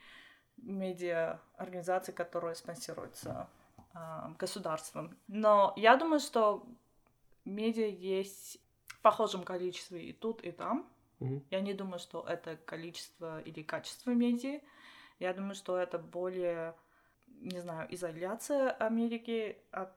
медиа 0.55 1.41
организации, 1.57 2.13
которые 2.13 2.55
спонсируются 2.55 3.49
а, 3.93 4.33
государством. 4.39 5.17
Но 5.27 5.73
я 5.75 5.97
думаю, 5.97 6.21
что 6.21 6.65
медиа 7.45 7.87
есть 7.87 8.59
в 8.87 9.01
похожем 9.01 9.43
количестве 9.43 10.03
и 10.03 10.13
тут, 10.13 10.41
и 10.43 10.51
там. 10.51 10.87
Я 11.51 11.61
не 11.61 11.73
думаю, 11.75 11.99
что 11.99 12.25
это 12.27 12.57
количество 12.57 13.41
или 13.41 13.61
качество 13.61 14.09
медиа. 14.11 14.59
Я 15.19 15.33
думаю, 15.33 15.53
что 15.53 15.77
это 15.77 15.99
более, 15.99 16.73
не 17.27 17.59
знаю, 17.59 17.87
изоляция 17.93 18.71
Америки 18.71 19.57
от 19.71 19.93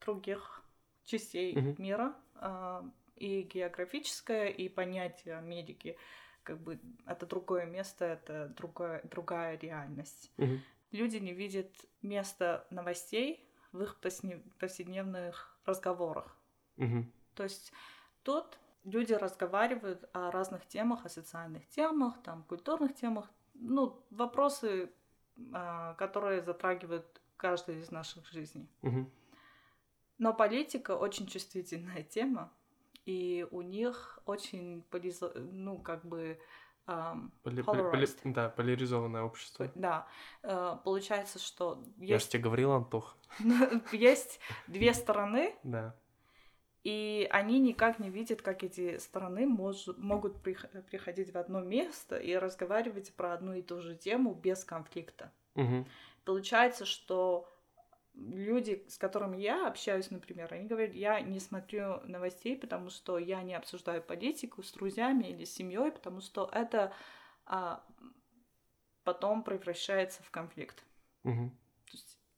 других 0.00 0.62
частей 1.04 1.56
Мгм. 1.56 1.74
мира. 1.78 2.14
а, 2.36 2.84
И 3.16 3.42
географическое, 3.42 4.46
и 4.46 4.68
понятие 4.68 5.36
Америки. 5.38 5.96
Как 6.44 6.60
бы 6.60 6.78
это 7.04 7.26
другое 7.26 7.66
место, 7.66 8.04
это 8.04 8.46
другое, 8.56 9.00
другая 9.10 9.58
реальность. 9.58 10.30
Мгм. 10.36 10.62
Люди 10.92 11.16
не 11.16 11.32
видят 11.32 11.72
места 12.02 12.64
новостей 12.70 13.44
в 13.72 13.82
их 13.82 13.98
повседне- 14.00 14.40
повседневных 14.60 15.58
разговорах. 15.64 16.37
Мгм. 16.78 17.12
То 17.34 17.42
есть 17.44 17.72
тут 18.22 18.58
люди 18.84 19.12
разговаривают 19.12 20.08
о 20.12 20.30
разных 20.30 20.66
темах, 20.66 21.04
о 21.04 21.08
социальных 21.08 21.68
темах, 21.68 22.14
там, 22.22 22.42
культурных 22.44 22.94
темах, 22.94 23.30
ну, 23.54 24.02
вопросы, 24.10 24.90
а, 25.52 25.94
которые 25.94 26.40
затрагивают 26.42 27.20
каждую 27.36 27.80
из 27.80 27.90
наших 27.90 28.26
жизней. 28.32 28.68
Мгм. 28.82 29.10
Но 30.18 30.34
политика 30.34 30.96
очень 30.96 31.26
чувствительная 31.26 32.02
тема, 32.02 32.50
и 33.06 33.46
у 33.50 33.62
них 33.62 34.18
очень, 34.26 34.84
полизо- 34.90 35.38
ну, 35.38 35.78
как 35.78 36.04
бы, 36.04 36.40
ам, 36.86 37.30
Поли- 37.44 37.62
поли- 37.62 37.90
поли- 37.90 38.32
да, 38.32 38.48
поляризованное 38.48 39.22
общество. 39.22 39.70
да, 39.76 40.06
э, 40.42 40.76
получается, 40.84 41.38
что 41.38 41.84
Я 41.98 42.06
же 42.18 42.24
есть, 42.24 42.32
тебе 42.32 42.42
говорил, 42.42 42.72
Антох. 42.72 43.16
есть 43.92 44.40
две 44.66 44.92
стороны, 44.94 45.54
Да. 45.62 45.94
И 46.88 47.28
они 47.30 47.60
никак 47.60 47.98
не 47.98 48.08
видят, 48.08 48.40
как 48.40 48.64
эти 48.64 48.96
стороны 48.96 49.44
мож- 49.44 49.94
могут 49.98 50.36
прих- 50.42 50.70
приходить 50.84 51.34
в 51.34 51.36
одно 51.36 51.60
место 51.60 52.16
и 52.16 52.34
разговаривать 52.34 53.12
про 53.12 53.34
одну 53.34 53.52
и 53.52 53.60
ту 53.60 53.82
же 53.82 53.94
тему 53.94 54.32
без 54.32 54.64
конфликта. 54.64 55.30
Мгм. 55.54 55.86
Получается, 56.24 56.86
что 56.86 57.46
люди, 58.14 58.86
с 58.88 58.96
которыми 58.96 59.36
я 59.36 59.68
общаюсь, 59.68 60.10
например, 60.10 60.50
они 60.54 60.66
говорят, 60.66 60.94
я 60.94 61.20
не 61.20 61.40
смотрю 61.40 62.00
новостей, 62.04 62.56
потому 62.56 62.88
что 62.88 63.18
я 63.18 63.42
не 63.42 63.54
обсуждаю 63.54 64.02
политику 64.02 64.62
с 64.62 64.72
друзьями 64.72 65.24
или 65.24 65.44
с 65.44 65.52
семьей, 65.52 65.92
потому 65.92 66.22
что 66.22 66.48
это 66.50 66.94
а, 67.44 67.84
потом 69.04 69.42
превращается 69.42 70.22
в 70.22 70.30
конфликт. 70.30 70.82
Мгм. 71.24 71.54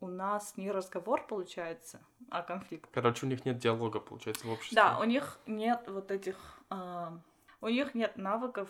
У 0.01 0.09
нас 0.09 0.57
не 0.57 0.71
разговор 0.71 1.27
получается, 1.27 2.01
а 2.31 2.43
конфликт. 2.43 2.89
Короче, 2.93 3.27
у 3.27 3.29
них 3.29 3.45
нет 3.45 3.59
диалога, 3.59 4.01
получается, 4.01 4.47
в 4.47 4.51
обществе. 4.51 4.77
Да, 4.77 4.99
у 4.99 5.05
них 5.05 5.39
нет 5.47 5.85
вот 5.89 6.11
этих, 6.11 6.37
а, 6.71 7.19
у 7.61 7.69
них 7.69 7.95
нет 7.95 8.17
навыков 8.17 8.69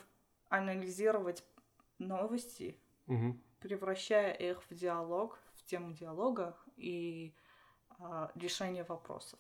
анализировать 0.48 1.44
новости, 1.98 2.76
Мгм. 3.06 3.40
превращая 3.60 4.32
их 4.32 4.62
в 4.68 4.74
диалог, 4.74 5.38
в 5.56 5.64
тему 5.66 5.92
диалога 5.92 6.56
и 6.76 7.32
а, 8.00 8.30
решение 8.34 8.84
вопросов. 8.84 9.38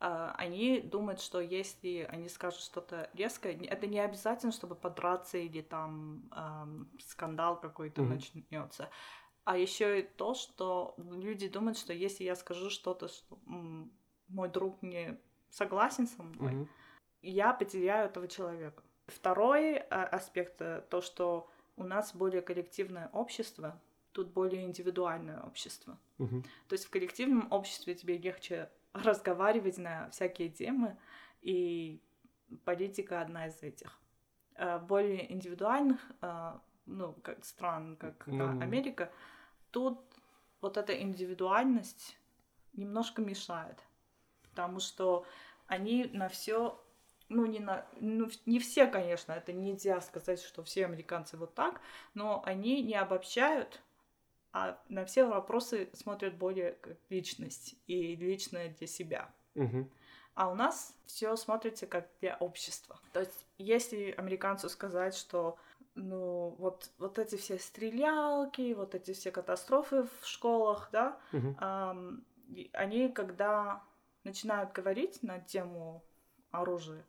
А, 0.00 0.34
они 0.36 0.80
думают, 0.80 1.20
что 1.20 1.40
если 1.40 2.06
они 2.10 2.28
скажут 2.28 2.60
что-то 2.60 3.10
резкое, 3.14 3.56
это 3.66 3.86
не 3.86 4.00
обязательно, 4.00 4.52
чтобы 4.52 4.74
подраться 4.74 5.38
или 5.38 5.62
там 5.62 6.28
ам, 6.30 6.88
скандал 7.00 7.58
какой-то 7.60 8.02
Мгм. 8.02 8.10
начнется. 8.10 8.90
А 9.44 9.58
еще 9.58 10.00
и 10.00 10.02
то, 10.02 10.34
что 10.34 10.94
люди 10.96 11.48
думают, 11.48 11.78
что 11.78 11.92
если 11.92 12.24
я 12.24 12.34
скажу 12.34 12.70
что-то, 12.70 13.08
что 13.08 13.38
мой 14.28 14.48
друг 14.48 14.82
не 14.82 15.18
согласен 15.50 16.06
со 16.06 16.22
мной, 16.22 16.52
Мгм. 16.52 16.68
я 17.22 17.52
потеряю 17.52 18.06
этого 18.06 18.26
человека. 18.26 18.82
Второй 19.06 19.76
а, 19.76 20.04
аспект 20.04 20.62
э, 20.62 20.82
то, 20.88 21.02
что 21.02 21.50
у 21.76 21.84
нас 21.84 22.14
более 22.14 22.40
коллективное 22.40 23.10
общество, 23.12 23.78
тут 24.12 24.28
более 24.28 24.64
индивидуальное 24.64 25.42
общество. 25.42 25.98
Мгм. 26.18 26.42
То 26.68 26.72
есть 26.72 26.86
в 26.86 26.90
коллективном 26.90 27.52
обществе 27.52 27.94
тебе 27.94 28.16
легче 28.16 28.70
разговаривать 28.94 29.76
на 29.76 30.08
всякие 30.10 30.48
темы, 30.48 30.96
и 31.42 32.00
политика 32.64 33.20
одна 33.20 33.48
из 33.48 33.62
этих. 33.62 34.00
А 34.56 34.78
более 34.78 35.30
индивидуальных, 35.32 36.00
а, 36.20 36.62
ну, 36.86 37.12
как 37.22 37.44
стран, 37.44 37.96
как 37.96 38.26
а, 38.28 38.32
Ну. 38.32 38.60
Америка, 38.60 39.10
тут 39.74 39.98
вот 40.60 40.76
эта 40.76 40.98
индивидуальность 41.02 42.16
немножко 42.74 43.20
мешает, 43.20 43.76
потому 44.50 44.78
что 44.78 45.26
они 45.66 46.04
на 46.12 46.28
все, 46.28 46.80
ну 47.28 47.44
не 47.44 47.58
на, 47.58 47.84
ну 48.00 48.30
не 48.46 48.60
все, 48.60 48.86
конечно, 48.86 49.32
это 49.32 49.52
нельзя 49.52 50.00
сказать, 50.00 50.40
что 50.40 50.62
все 50.62 50.84
американцы 50.84 51.36
вот 51.36 51.54
так, 51.54 51.80
но 52.14 52.40
они 52.46 52.82
не 52.82 52.94
обобщают, 52.94 53.82
а 54.52 54.80
на 54.88 55.04
все 55.04 55.24
вопросы 55.24 55.90
смотрят 55.92 56.36
более 56.36 56.72
как 56.74 56.96
личность 57.10 57.74
и 57.88 58.14
личное 58.14 58.72
для 58.78 58.86
себя. 58.86 59.34
Мгм. 59.56 59.90
А 60.34 60.50
у 60.50 60.54
нас 60.54 60.96
все 61.06 61.34
смотрится 61.34 61.88
как 61.88 62.08
для 62.20 62.36
общества. 62.36 63.00
То 63.12 63.20
есть, 63.20 63.44
если 63.58 64.12
американцу 64.12 64.68
сказать, 64.68 65.16
что 65.16 65.58
ну 65.94 66.54
вот, 66.58 66.90
вот 66.98 67.18
эти 67.18 67.36
все 67.36 67.58
стрелялки, 67.58 68.74
вот 68.74 68.94
эти 68.94 69.12
все 69.12 69.30
катастрофы 69.30 70.02
в 70.04 70.26
школах, 70.26 70.88
да, 70.92 71.18
ам, 71.58 72.24
и 72.48 72.70
они, 72.72 73.08
когда 73.08 73.82
начинают 74.24 74.72
говорить 74.72 75.22
на 75.22 75.38
тему 75.40 76.02
оружия, 76.50 77.04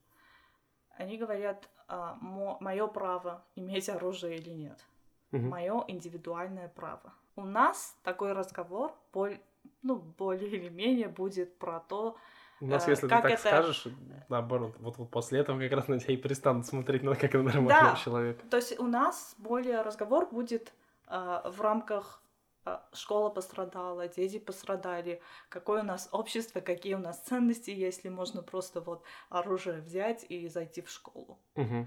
они 0.97 1.17
говорят, 1.17 1.69
мое 1.89 2.87
право 2.87 3.43
иметь 3.55 3.89
оружие 3.89 4.37
или 4.37 4.49
нет, 4.51 4.83
Мгм. 5.31 5.49
мое 5.49 5.83
индивидуальное 5.87 6.69
право. 6.69 7.13
У 7.35 7.43
нас 7.43 7.97
такой 8.03 8.31
разговор 8.33 8.93
боль, 9.11 9.39
ну, 9.81 9.95
более 9.97 10.49
или 10.49 10.69
менее 10.69 11.09
будет 11.09 11.57
про 11.57 11.79
то, 11.79 12.17
У 12.61 12.67
нас, 12.67 12.87
Э, 12.87 12.91
если 12.91 13.03
ты 13.07 13.09
как 13.09 13.23
так 13.23 13.31
это- 13.31 13.41
скажешь, 13.41 13.87
наоборот, 14.29 14.75
вот, 14.79 14.97
вот 14.97 15.09
после 15.11 15.39
этого 15.41 15.59
как 15.61 15.71
раз 15.73 15.87
на 15.87 15.99
тебя 15.99 16.13
и 16.13 16.17
перестанут 16.17 16.65
смотреть, 16.65 17.03
ну, 17.03 17.13
как 17.15 17.33
на 17.33 17.43
нормального 17.43 17.91
Да. 17.91 17.95
человека. 17.95 18.45
То 18.49 18.57
есть 18.57 18.79
у 18.79 18.87
нас 18.87 19.35
более 19.37 19.81
разговор 19.81 20.27
будет 20.31 20.73
а, 21.07 21.47
в 21.51 21.61
рамках 21.61 22.23
а, 22.67 22.83
школа 22.93 23.29
пострадала, 23.29 24.07
дети 24.07 24.39
пострадали, 24.39 25.21
какое 25.49 25.81
у 25.83 25.85
нас 25.85 26.09
общество, 26.11 26.61
какие 26.61 26.95
у 26.95 26.97
нас 26.97 27.19
ценности, 27.21 27.69
если 27.69 28.09
можно 28.09 28.41
просто 28.41 28.81
вот 28.81 29.03
оружие 29.29 29.81
взять 29.81 30.25
и 30.29 30.47
зайти 30.47 30.81
в 30.81 30.89
школу. 30.89 31.37
Мгм. 31.55 31.85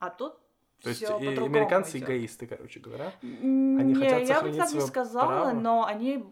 А 0.00 0.10
тут 0.10 0.34
То 0.82 0.88
есть 0.88 1.02
и 1.02 1.04
американцы 1.04 1.98
идёт. 1.98 2.08
эгоисты, 2.08 2.48
короче 2.48 2.80
говоря. 2.80 3.12
Не, 3.22 3.94
хотят 3.94 4.22
я 4.28 4.40
бы 4.42 4.52
так 4.52 4.72
не 4.72 4.80
сказала, 4.80 5.26
право. 5.44 5.52
но 5.52 5.84
они 5.84 6.24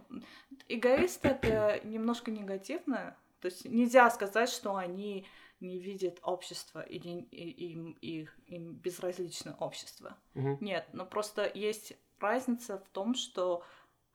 эгоист 0.68 1.24
это 1.24 1.78
немножко 1.84 2.32
негативно. 2.32 3.14
То 3.40 3.46
есть 3.46 3.64
нельзя 3.64 4.10
сказать, 4.10 4.48
что 4.50 4.76
они 4.76 5.26
не 5.60 5.78
видят 5.78 6.18
общество 6.22 6.80
или 6.80 7.08
им, 7.30 7.92
им, 8.00 8.28
им 8.46 8.72
безразлично 8.74 9.56
общество. 9.58 10.16
Мгм. 10.34 10.58
Нет, 10.60 10.88
но 10.92 11.04
просто 11.06 11.50
есть 11.52 11.94
разница 12.20 12.78
в 12.78 12.88
том, 12.88 13.14
что 13.14 13.64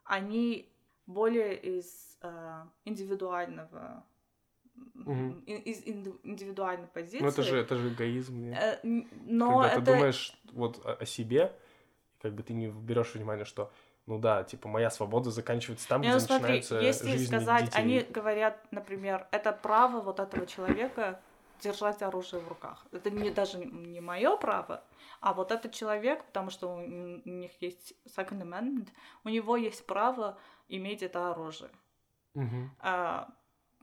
они 0.03 0.69
более 1.05 1.57
из 1.59 2.17
э, 2.21 2.65
индивидуального 2.85 4.05
и- 5.45 5.71
из 5.71 5.83
инди- 5.85 6.19
индивидуальной 6.23 6.87
позиции. 6.87 7.19
Ну, 7.23 7.27
это 7.27 7.43
же, 7.43 7.57
это 7.57 7.75
же 7.75 7.89
эгоизм. 7.89 8.41
нет? 8.41 8.57
Э, 8.61 8.79
но 9.25 9.49
Когда 9.61 9.71
это 9.71 9.79
ты 9.81 9.85
думаешь 9.85 10.41
вот 10.51 10.85
о 10.85 11.05
себе, 11.05 11.55
как 12.21 12.33
бы 12.33 12.43
ты 12.43 12.53
не 12.53 12.67
берешь 12.69 13.13
внимание, 13.13 13.45
что, 13.45 13.71
ну 14.05 14.19
да, 14.19 14.43
типа, 14.43 14.67
моя 14.67 14.89
свобода 14.89 15.31
заканчивается 15.31 15.87
там, 15.87 16.01
Не, 16.01 16.09
где 16.09 16.15
ну 16.15 16.19
смотри, 16.19 16.55
начинается 16.55 16.79
если 16.79 17.11
жизнь 17.11 17.27
сказать, 17.27 17.65
детей. 17.65 17.79
они 17.79 17.99
говорят, 18.01 18.59
например, 18.71 19.27
это 19.31 19.53
право 19.53 20.01
вот 20.01 20.19
этого 20.19 20.45
человека 20.45 21.21
держать 21.61 22.01
оружие 22.01 22.41
в 22.41 22.47
руках. 22.47 22.85
Это 22.91 23.09
не 23.09 23.29
даже 23.31 23.57
не 23.59 24.01
мое 24.01 24.35
право, 24.35 24.83
а 25.21 25.33
вот 25.33 25.51
этот 25.51 25.71
человек, 25.71 26.25
потому 26.25 26.49
что 26.49 26.75
у 26.75 26.81
них 26.81 27.51
есть 27.61 27.93
Second 28.05 28.41
Amendment, 28.41 28.89
у 29.23 29.29
него 29.29 29.55
есть 29.55 29.85
право 29.85 30.37
иметь 30.67 31.01
это 31.01 31.31
оружие. 31.31 31.71
Мгм. 32.33 32.75
А, 32.79 33.29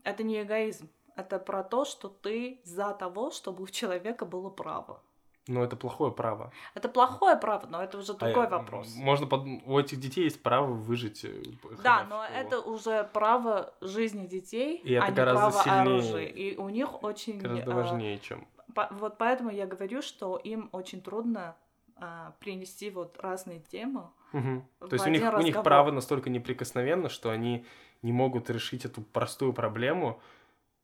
это 0.03 0.23
не 0.23 0.43
эгоизм, 0.43 0.89
это 1.15 1.39
про 1.39 1.63
то, 1.63 1.85
что 1.85 2.09
ты 2.09 2.61
за 2.63 2.93
того, 2.93 3.31
чтобы 3.31 3.63
у 3.63 3.67
человека 3.67 4.25
было 4.25 4.49
право. 4.49 5.01
Но 5.47 5.63
это 5.63 5.75
плохое 5.75 6.11
право. 6.11 6.51
Это 6.75 6.87
плохое 6.87 7.35
право, 7.35 7.65
но 7.67 7.81
это 7.81 7.97
уже 7.97 8.11
А, 8.13 8.15
другой 8.15 8.45
м, 8.45 8.51
вопрос. 8.51 8.93
Можно 8.95 9.25
под... 9.25 9.45
У 9.65 9.79
этих 9.79 9.99
детей 9.99 10.25
есть 10.25 10.41
право 10.43 10.67
выжить. 10.67 11.25
э, 11.25 11.41
Да, 11.83 12.03
но 12.03 12.23
школу. 12.23 12.39
это 12.39 12.59
уже 12.61 13.09
право 13.11 13.73
жизни 13.81 14.27
детей, 14.27 14.77
И 14.77 14.93
это 14.93 15.05
а 15.05 15.09
не 15.09 15.15
гораздо 15.15 15.39
право 15.49 15.63
сильнее, 15.63 15.81
оружия. 15.81 16.25
И 16.27 16.57
у 16.57 16.69
них 16.69 17.03
очень... 17.03 17.39
гораздо 17.39 17.71
э, 17.71 17.73
важнее, 17.73 18.19
чем... 18.19 18.47
по- 18.75 18.87
вот 18.91 19.17
поэтому 19.17 19.49
я 19.49 19.65
говорю, 19.65 20.01
что 20.03 20.37
им 20.37 20.69
очень 20.73 21.01
трудно 21.01 21.55
а, 21.95 22.33
принести 22.39 22.89
вот 22.91 23.19
разные 23.19 23.59
темы. 23.61 24.09
В 24.31 24.87
То 24.87 24.93
есть 24.93 25.05
у 25.07 25.09
них, 25.09 25.21
у 25.33 25.41
них 25.41 25.61
право 25.63 25.91
настолько 25.91 26.29
неприкосновенно, 26.29 27.09
что 27.09 27.31
они 27.31 27.65
не 28.03 28.11
могут 28.13 28.49
решить 28.49 28.85
эту 28.85 29.01
простую 29.01 29.53
проблему 29.53 30.21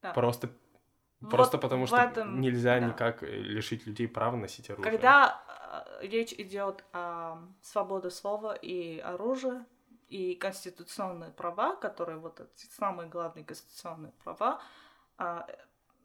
Да. 0.01 0.13
просто, 0.13 0.49
Вот 1.21 1.31
просто 1.31 1.57
потому, 1.57 1.85
в 1.85 1.87
что 1.87 1.97
этом- 1.97 2.39
нельзя 2.41 2.79
да. 2.79 2.87
никак 2.87 3.23
э, 3.23 3.27
лишить 3.27 3.87
людей 3.87 4.07
права 4.07 4.35
носить 4.35 4.69
оружие. 4.69 4.91
Когда 4.91 5.41
а, 5.47 5.85
речь 6.01 6.33
идет 6.33 6.83
о 6.93 7.39
свободе 7.61 8.09
слова 8.11 8.53
и 8.53 8.99
оружия, 8.99 9.65
и 10.09 10.35
конституционные 10.35 11.31
права, 11.31 11.75
которые 11.75 12.17
вот 12.17 12.39
эти 12.39 12.65
самые 12.71 13.09
главные 13.09 13.43
конституционные 13.43 14.13
права, 14.23 14.61
а, 15.17 15.47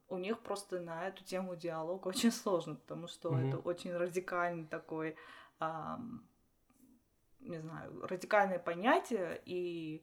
у 0.09 0.19
них 0.19 0.40
просто 0.40 0.81
на 0.81 1.07
эту 1.09 1.23
тему 1.25 1.57
диалог 1.57 2.07
очень 2.07 2.33
сложно, 2.33 2.75
потому 2.76 3.07
что 3.07 3.31
Мгм. 3.33 3.49
это 3.49 3.59
очень 3.59 3.95
радикальный 3.95 4.66
такой, 4.66 5.16
ам, 5.59 6.26
не 7.40 7.59
знаю, 7.59 8.07
радикальное 8.07 8.59
понятие, 8.59 9.42
и 9.45 10.02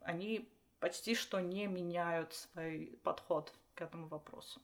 они 0.00 0.48
почти 0.80 1.14
что 1.14 1.40
не 1.40 1.66
меняют 1.66 2.32
свой 2.34 2.98
подход 3.02 3.52
к 3.74 3.82
этому 3.82 4.06
вопросу. 4.08 4.60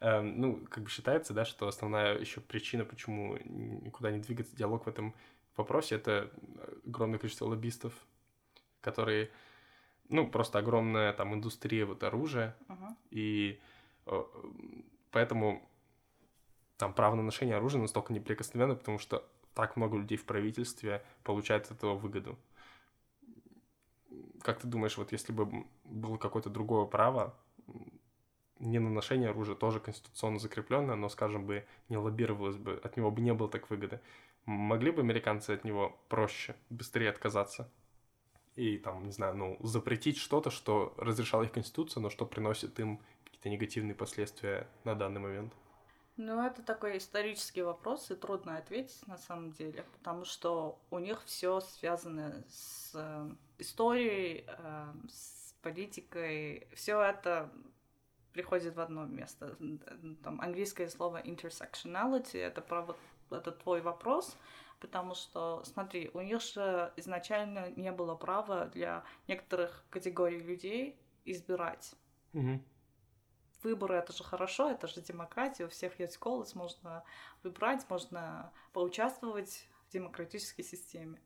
Эм, 0.00 0.40
ну, 0.40 0.66
как 0.68 0.84
бы 0.84 0.90
считается, 0.90 1.32
да, 1.32 1.44
что 1.44 1.68
основная 1.68 2.18
еще 2.18 2.40
причина, 2.40 2.84
почему 2.84 3.36
никуда 3.44 4.10
не 4.10 4.18
двигается 4.18 4.56
диалог 4.56 4.86
в 4.86 4.88
этом 4.88 5.14
вопросе, 5.56 5.96
это 5.96 6.30
огромное 6.86 7.18
количество 7.18 7.46
лоббистов, 7.46 7.92
которые, 8.80 9.30
ну, 10.08 10.28
просто 10.28 10.58
огромная 10.58 11.12
там 11.12 11.34
индустрия 11.34 11.86
вот 11.86 12.02
оружия, 12.02 12.56
Мгм. 12.68 12.96
и 13.10 13.60
э, 14.06 14.22
поэтому 15.10 15.68
там 16.78 16.94
право 16.94 17.14
на 17.14 17.22
ношение 17.22 17.56
оружия 17.56 17.80
настолько 17.80 18.12
неприкосновенно, 18.12 18.74
потому 18.74 18.98
что 18.98 19.24
так 19.54 19.76
много 19.76 19.96
людей 19.98 20.16
в 20.16 20.24
правительстве 20.24 21.04
получает 21.22 21.66
от 21.66 21.72
этого 21.72 21.94
выгоду. 21.94 22.38
Как 24.42 24.58
ты 24.58 24.66
думаешь, 24.66 24.96
вот 24.96 25.12
если 25.12 25.32
бы 25.32 25.66
было 25.84 26.16
какое-то 26.16 26.50
другое 26.50 26.86
право, 26.86 27.36
не 28.62 28.78
на 28.78 28.88
ношение 28.88 29.30
оружия, 29.30 29.54
тоже 29.54 29.80
конституционно 29.80 30.38
закрепленное, 30.38 30.94
но, 30.94 31.08
скажем 31.08 31.44
бы, 31.44 31.66
не 31.88 31.96
лоббировалось 31.96 32.56
бы, 32.56 32.80
от 32.82 32.96
него 32.96 33.10
бы 33.10 33.20
не 33.20 33.34
было 33.34 33.48
так 33.48 33.68
выгоды, 33.68 34.00
могли 34.46 34.92
бы 34.92 35.02
американцы 35.02 35.50
от 35.50 35.64
него 35.64 35.98
проще, 36.08 36.54
быстрее 36.70 37.10
отказаться? 37.10 37.68
И 38.54 38.78
там, 38.78 39.04
не 39.04 39.12
знаю, 39.12 39.34
ну, 39.34 39.58
запретить 39.62 40.18
что-то, 40.18 40.50
что 40.50 40.94
разрешала 40.96 41.42
их 41.42 41.52
конституция, 41.52 42.00
но 42.00 42.10
что 42.10 42.26
приносит 42.26 42.78
им 42.78 43.00
какие-то 43.24 43.48
негативные 43.48 43.94
последствия 43.94 44.68
на 44.84 44.94
данный 44.94 45.20
момент. 45.20 45.52
Ну, 46.18 46.44
это 46.44 46.62
такой 46.62 46.98
исторический 46.98 47.62
вопрос, 47.62 48.10
и 48.10 48.14
трудно 48.14 48.58
ответить 48.58 49.06
на 49.06 49.16
самом 49.16 49.50
деле, 49.52 49.84
потому 49.98 50.26
что 50.26 50.78
у 50.90 50.98
них 50.98 51.22
все 51.24 51.60
связано 51.60 52.44
с 52.50 52.92
э, 52.94 53.30
историей, 53.58 54.44
э, 54.46 54.92
с 55.08 55.54
политикой, 55.62 56.68
все 56.74 57.00
это 57.00 57.50
приходит 58.32 58.74
в 58.74 58.80
одно 58.80 59.04
место. 59.04 59.56
Там 60.22 60.40
английское 60.40 60.88
слово 60.88 61.22
intersectionality 61.22 62.38
это 62.38 62.60
про 62.60 62.82
вот 62.82 62.98
это 63.30 63.52
твой 63.52 63.80
вопрос, 63.80 64.36
потому 64.80 65.14
что, 65.14 65.62
смотри, 65.64 66.10
у 66.14 66.20
них 66.20 66.42
же 66.42 66.92
изначально 66.96 67.70
не 67.70 67.92
было 67.92 68.14
права 68.14 68.66
для 68.66 69.04
некоторых 69.28 69.84
категорий 69.90 70.40
людей 70.40 70.98
избирать 71.24 71.94
Мгм. 72.32 72.64
выборы 73.62 73.94
это 73.96 74.12
же 74.12 74.24
хорошо, 74.24 74.70
это 74.70 74.86
же 74.86 75.00
демократия, 75.00 75.66
у 75.66 75.68
всех 75.68 76.00
есть 76.00 76.18
голос, 76.18 76.54
можно 76.54 77.04
выбрать, 77.42 77.88
можно 77.88 78.52
поучаствовать 78.72 79.68
в 79.88 79.92
демократической 79.92 80.62
системе 80.62 81.20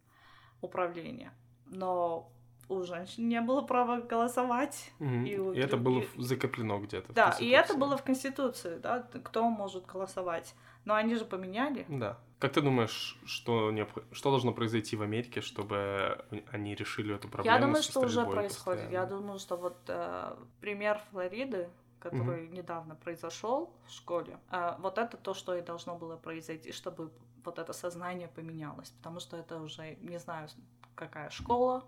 управления. 0.61 1.33
Но 1.67 2.33
у 2.69 2.83
женщин 2.83 3.29
не 3.29 3.41
было 3.41 3.63
права 3.63 4.01
голосовать. 4.01 4.91
Мгм. 4.99 5.25
И 5.25 5.39
у 5.39 5.53
И 5.53 5.59
это 5.59 5.77
было 5.77 6.03
в- 6.03 6.17
закреплено 6.21 6.79
где-то. 6.79 7.13
Да, 7.13 7.37
и 7.41 7.49
это 7.49 7.75
было 7.75 7.97
в 7.97 8.03
Конституции, 8.03 8.79
да, 8.79 9.01
кто 9.25 9.49
может 9.49 9.87
голосовать. 9.87 10.55
Но 10.85 10.95
они 10.95 11.17
же 11.17 11.25
поменяли. 11.25 11.85
Да. 11.89 12.19
Как 12.39 12.53
ты 12.53 12.61
думаешь, 12.61 13.19
что, 13.25 13.71
необх- 13.73 14.05
что 14.13 14.31
должно 14.31 14.53
произойти 14.53 14.95
в 14.97 15.03
Америке, 15.03 15.41
чтобы 15.41 16.25
они 16.53 16.75
решили 16.75 17.15
эту 17.15 17.29
проблему? 17.29 17.57
Я 17.57 17.61
думаю, 17.65 17.83
что 17.83 18.01
уже 18.01 18.25
происходит. 18.25 18.83
Я 18.83 19.01
постоянно? 19.03 19.09
думаю, 19.17 19.39
что 19.39 19.57
вот 19.57 19.77
э, 19.89 20.37
пример 20.61 21.01
Флориды, 21.11 21.69
который 21.99 22.49
недавно 22.49 22.95
произошел 22.95 23.73
в 23.87 23.91
школе, 23.91 24.39
э, 24.53 24.77
вот 24.79 24.99
это 24.99 25.17
то, 25.17 25.35
что 25.35 25.57
и 25.57 25.63
должно 25.63 25.97
было 25.97 26.17
произойти, 26.17 26.71
чтобы 26.73 27.11
вот 27.45 27.59
это 27.59 27.73
сознание 27.73 28.29
поменялось. 28.29 28.91
Потому 28.91 29.19
что 29.21 29.37
это 29.37 29.61
уже 29.61 29.97
не 30.03 30.19
знаю, 30.19 30.49
какая 30.95 31.31
школа, 31.31 31.85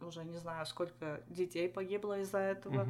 уже 0.00 0.24
не 0.24 0.38
знаю, 0.38 0.66
сколько 0.66 1.22
детей 1.28 1.68
погибло 1.68 2.20
из-за 2.20 2.38
этого. 2.38 2.86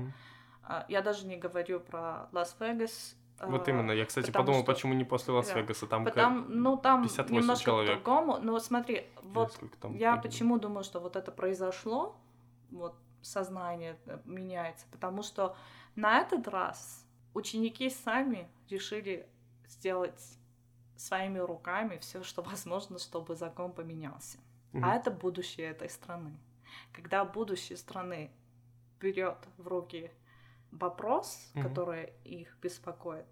А, 0.62 0.86
Я 0.88 1.02
даже 1.02 1.26
не 1.26 1.36
говорю 1.36 1.80
про 1.80 2.28
Лас-Вегас. 2.32 3.16
Вот 3.40 3.68
а, 3.68 3.70
именно. 3.70 3.92
Я, 3.92 4.06
кстати, 4.06 4.30
подумал, 4.30 4.62
что- 4.62 4.72
почему 4.72 4.94
не 4.94 5.04
после 5.04 5.34
Лас-Вегаса. 5.34 5.86
Там 5.86 6.04
Потому, 6.04 6.44
ну, 6.48 6.76
там 6.76 7.02
58 7.02 7.34
немножко 7.34 7.64
человек. 7.64 7.98
по-другому. 8.02 8.38
Но 8.40 8.58
смотри, 8.60 9.06
вот 9.22 9.52
я 9.60 10.12
погибло? 10.12 10.16
почему 10.22 10.58
думаю, 10.58 10.84
что 10.84 11.00
вот 11.00 11.16
это 11.16 11.32
произошло, 11.32 12.16
вот 12.70 12.94
сознание 13.22 13.98
э, 14.06 14.18
меняется, 14.24 14.86
потому 14.90 15.22
что 15.22 15.56
на 15.96 16.20
этот 16.20 16.48
раз 16.48 17.06
ученики 17.34 17.90
сами 17.90 18.48
решили 18.70 19.26
сделать 19.66 20.38
своими 20.96 21.38
руками 21.38 21.98
все, 21.98 22.22
что 22.22 22.42
возможно, 22.42 22.98
чтобы 22.98 23.34
закон 23.34 23.72
поменялся. 23.72 24.38
Мгм. 24.72 24.84
А 24.84 24.94
это 24.94 25.10
будущее 25.10 25.70
этой 25.70 25.88
страны. 25.90 26.32
Когда 26.92 27.24
будущее 27.24 27.76
страны 27.76 28.30
берет 29.00 29.38
в 29.58 29.68
руки 29.68 30.10
вопрос, 30.70 31.50
Мгм. 31.54 31.68
который 31.68 32.12
их 32.24 32.56
беспокоит, 32.62 33.26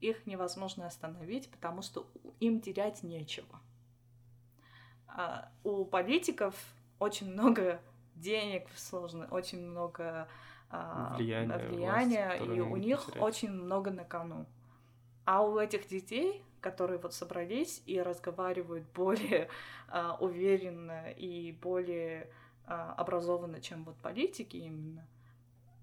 их 0.00 0.26
невозможно 0.26 0.86
остановить, 0.86 1.50
потому 1.50 1.82
что 1.82 2.06
им 2.40 2.60
терять 2.60 3.02
нечего. 3.02 3.60
А 5.08 5.50
у 5.64 5.84
политиков 5.84 6.54
очень 6.98 7.32
много 7.32 7.80
денег 8.14 8.68
сложно, 8.76 9.26
очень 9.30 9.60
много 9.60 10.28
а, 10.70 11.16
Влияния, 11.16 11.58
влияния, 11.68 12.30
которое 12.32 12.56
и 12.56 12.60
у 12.60 12.76
них 12.76 13.04
потерять. 13.06 13.22
очень 13.22 13.50
много 13.50 13.90
на 13.90 14.04
кону. 14.04 14.46
А 15.24 15.42
у 15.42 15.58
этих 15.58 15.88
детей, 15.88 16.42
которые 16.60 16.98
вот 16.98 17.14
собрались 17.14 17.82
и 17.86 18.00
разговаривают 18.00 18.84
более 18.94 19.48
а, 19.88 20.16
уверенно 20.20 21.10
и 21.10 21.52
более 21.52 22.30
а, 22.70 22.92
образованно, 22.98 23.62
чем 23.62 23.84
вот 23.84 23.96
политики 23.96 24.58
именно, 24.58 25.08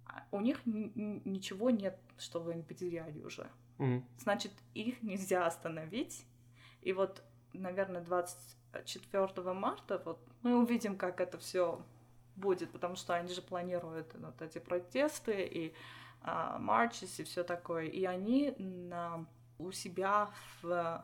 а, 0.05 0.23
у 0.31 0.39
них 0.39 0.61
ничего 0.65 1.71
нет, 1.71 1.99
что 2.19 2.39
вы 2.39 2.61
потеряли 2.61 3.23
уже. 3.23 3.49
Мгм. 3.79 4.05
Значит, 4.19 4.51
их 4.75 5.01
нельзя 5.01 5.47
остановить. 5.47 6.27
И 6.81 6.93
вот, 6.93 7.23
наверное, 7.53 8.01
24 8.01 9.53
марта 9.53 9.99
вот 10.05 10.19
мы 10.43 10.55
увидим, 10.61 10.95
как 10.95 11.21
это 11.21 11.39
все 11.39 11.83
будет, 12.35 12.71
потому 12.71 12.95
что 12.95 13.15
они 13.15 13.33
же 13.33 13.41
планируют 13.41 14.13
вот 14.13 14.39
эти 14.43 14.59
протесты 14.59 15.43
и 15.43 15.73
а, 16.21 16.59
марчес 16.59 17.19
и 17.19 17.23
все 17.23 17.43
такое. 17.43 17.85
И 17.85 18.05
они 18.05 18.53
на, 18.59 19.25
у 19.57 19.71
себя 19.71 20.29
в 20.61 21.03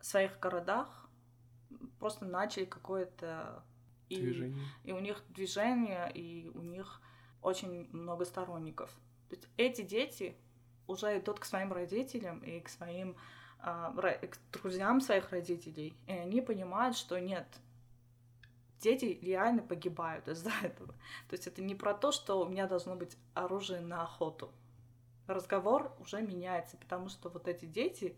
своих 0.00 0.38
городах 0.38 1.08
просто 1.98 2.26
начали 2.26 2.64
какое-то 2.64 3.64
и, 4.10 4.20
движение. 4.20 4.64
И 4.84 4.92
у 4.92 4.98
них 4.98 5.22
движение, 5.30 6.10
и 6.12 6.50
у 6.54 6.62
них 6.62 7.00
очень 7.42 7.88
много 7.92 8.24
сторонников. 8.24 8.90
То 9.28 9.36
есть 9.36 9.48
эти 9.56 9.82
дети 9.82 10.36
уже 10.86 11.18
идут 11.18 11.40
к 11.40 11.44
своим 11.44 11.72
родителям 11.72 12.40
и 12.40 12.60
к 12.60 12.68
своим 12.68 13.16
а, 13.60 13.92
к 13.92 14.38
друзьям 14.52 15.00
своих 15.00 15.30
родителей, 15.30 15.94
и 16.06 16.12
они 16.12 16.40
понимают, 16.40 16.96
что 16.96 17.20
нет, 17.20 17.46
дети 18.80 19.18
реально 19.22 19.62
погибают 19.62 20.28
из-за 20.28 20.50
этого. 20.62 20.92
То 21.28 21.32
есть 21.32 21.46
это 21.46 21.62
не 21.62 21.74
про 21.74 21.94
то, 21.94 22.10
что 22.10 22.40
у 22.40 22.48
меня 22.48 22.66
должно 22.66 22.96
быть 22.96 23.16
оружие 23.34 23.80
на 23.80 24.02
охоту. 24.02 24.52
Разговор 25.26 25.94
уже 26.00 26.22
меняется, 26.22 26.76
потому 26.76 27.08
что 27.08 27.28
вот 27.28 27.46
эти 27.46 27.66
дети, 27.66 28.16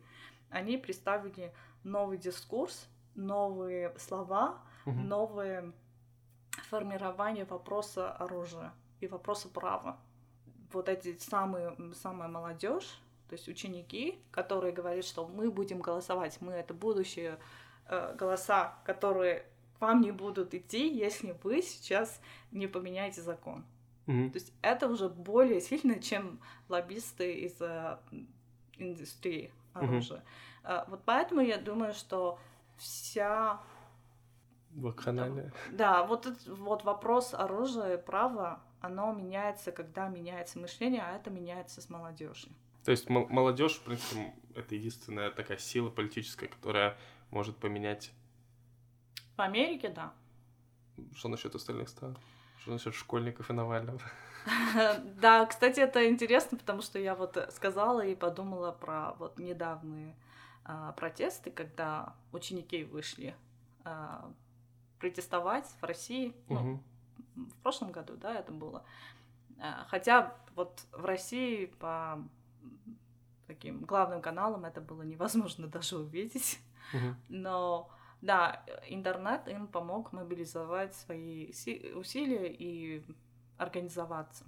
они 0.49 0.79
представили 0.79 1.53
новый 1.83 2.17
дискурс, 2.17 2.89
новые 3.15 3.93
слова, 3.99 4.59
угу. 4.87 4.99
новое 4.99 5.73
формирование 6.69 7.45
вопроса 7.45 8.13
оружия 8.13 8.73
и 9.01 9.07
вопроса 9.07 9.49
права. 9.49 9.99
Вот 10.73 10.89
эти 10.89 11.19
самые, 11.19 11.77
самая 11.95 12.29
молодежь, 12.29 13.01
то 13.29 13.35
есть 13.35 13.49
ученики, 13.49 14.19
которые 14.31 14.73
говорят, 14.73 15.05
что 15.05 15.27
мы 15.27 15.51
будем 15.51 15.81
голосовать, 15.81 16.39
мы 16.41 16.53
это 16.53 16.75
будущее 16.75 17.39
э, 17.87 18.15
голоса, 18.15 18.75
которые 18.85 19.47
к 19.79 19.81
вам 19.81 20.01
не 20.01 20.13
будут 20.13 20.55
идти, 20.55 20.89
если 20.89 21.37
вы 21.43 21.63
сейчас 21.63 22.21
не 22.51 22.67
поменяете 22.67 23.23
закон. 23.23 23.65
Mm-hmm. 24.07 24.31
То 24.31 24.37
есть 24.37 24.53
это 24.63 24.89
уже 24.89 25.09
более 25.09 25.61
сильно, 25.61 26.01
чем 26.01 26.41
лоббисты 26.69 27.33
из 27.33 27.61
э, 27.61 27.99
индустрии 28.77 29.51
оружия. 29.73 30.23
Mm-hmm. 30.65 30.83
Э, 30.83 30.85
вот 30.89 31.01
поэтому 31.05 31.41
я 31.41 31.59
думаю, 31.59 31.95
что 31.95 32.39
вся 32.77 33.61
Вакханалия. 34.75 35.53
Да, 35.73 36.05
вот 36.05 36.27
этот 36.27 36.47
вот 36.47 36.85
вопрос 36.85 37.35
оружия, 37.35 37.99
права, 37.99 38.63
оно 38.81 39.13
меняется, 39.13 39.71
когда 39.71 40.09
меняется 40.09 40.59
мышление, 40.59 41.03
а 41.03 41.17
это 41.17 41.31
меняется 41.31 41.81
с 41.81 41.89
молодежью. 41.91 42.53
То 42.85 42.91
есть 42.91 43.09
молодежь, 43.09 43.77
в 43.77 43.83
принципе, 43.83 44.35
это 44.57 44.75
единственная 44.75 45.31
такая 45.31 45.59
сила 45.59 45.89
политическая, 45.89 46.49
которая 46.49 46.97
может 47.31 47.57
поменять. 47.57 48.13
В 49.37 49.41
Америке, 49.41 49.89
да. 49.89 50.13
Что 51.15 51.29
насчет 51.29 51.55
остальных 51.55 51.89
стран? 51.89 52.19
Что 52.59 52.73
насчет 52.73 52.95
школьников 52.95 53.51
и 53.51 53.53
Навального? 53.53 54.01
Да, 55.21 55.47
кстати, 55.47 55.79
это 55.79 56.09
интересно, 56.09 56.59
потому 56.59 56.83
что 56.83 56.99
я 56.99 57.15
вот 57.15 57.39
сказала 57.51 58.05
и 58.05 58.17
подумала 58.17 58.73
про 58.73 59.13
вот 59.15 59.39
недавние 59.39 60.17
протесты, 60.97 61.51
когда 61.51 62.15
ученики 62.33 62.85
вышли 62.85 63.35
а, 63.85 64.33
протестовать 64.99 65.67
в 65.81 65.85
России. 65.85 66.35
Ну, 66.49 66.83
в 67.35 67.55
прошлом 67.63 67.93
году, 67.93 68.17
да, 68.17 68.35
это 68.35 68.53
было. 68.53 68.85
А, 69.59 69.85
хотя 69.89 70.37
вот 70.55 70.87
в 70.93 71.05
России 71.05 71.67
по 71.67 72.23
таким 73.47 73.81
главным 73.85 74.23
каналам 74.23 74.65
это 74.65 74.81
было 74.81 75.03
невозможно 75.03 75.67
даже 75.69 75.99
увидеть. 75.99 76.61
Uh-huh. 76.95 77.15
Но 77.29 77.91
да, 78.21 78.65
интернет 78.87 79.49
им 79.49 79.67
помог 79.67 80.13
мобилизовать 80.13 80.95
свои 80.95 81.51
усилия 81.95 82.53
и 82.53 83.05
организоваться. 83.59 84.45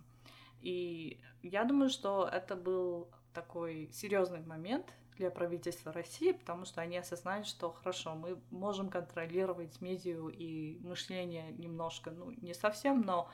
И 0.61 1.21
я 1.43 1.65
думаю, 1.65 1.91
что 1.91 2.29
это 2.31 2.57
был 2.57 3.09
такой 3.33 3.91
серьезный 3.93 4.41
момент 4.41 4.95
для 5.17 5.31
правительства 5.31 5.93
России, 5.93 6.33
потому 6.33 6.65
что 6.65 6.81
они 6.81 6.99
осознали, 6.99 7.45
что 7.45 7.71
хорошо, 7.71 8.15
мы 8.15 8.39
можем 8.51 8.91
контролировать 8.91 9.81
медиа 9.81 10.29
и 10.29 10.79
мышление 10.81 11.53
немножко, 11.53 12.11
ну, 12.11 12.31
не 12.31 12.55
совсем, 12.55 13.03
но 13.03 13.29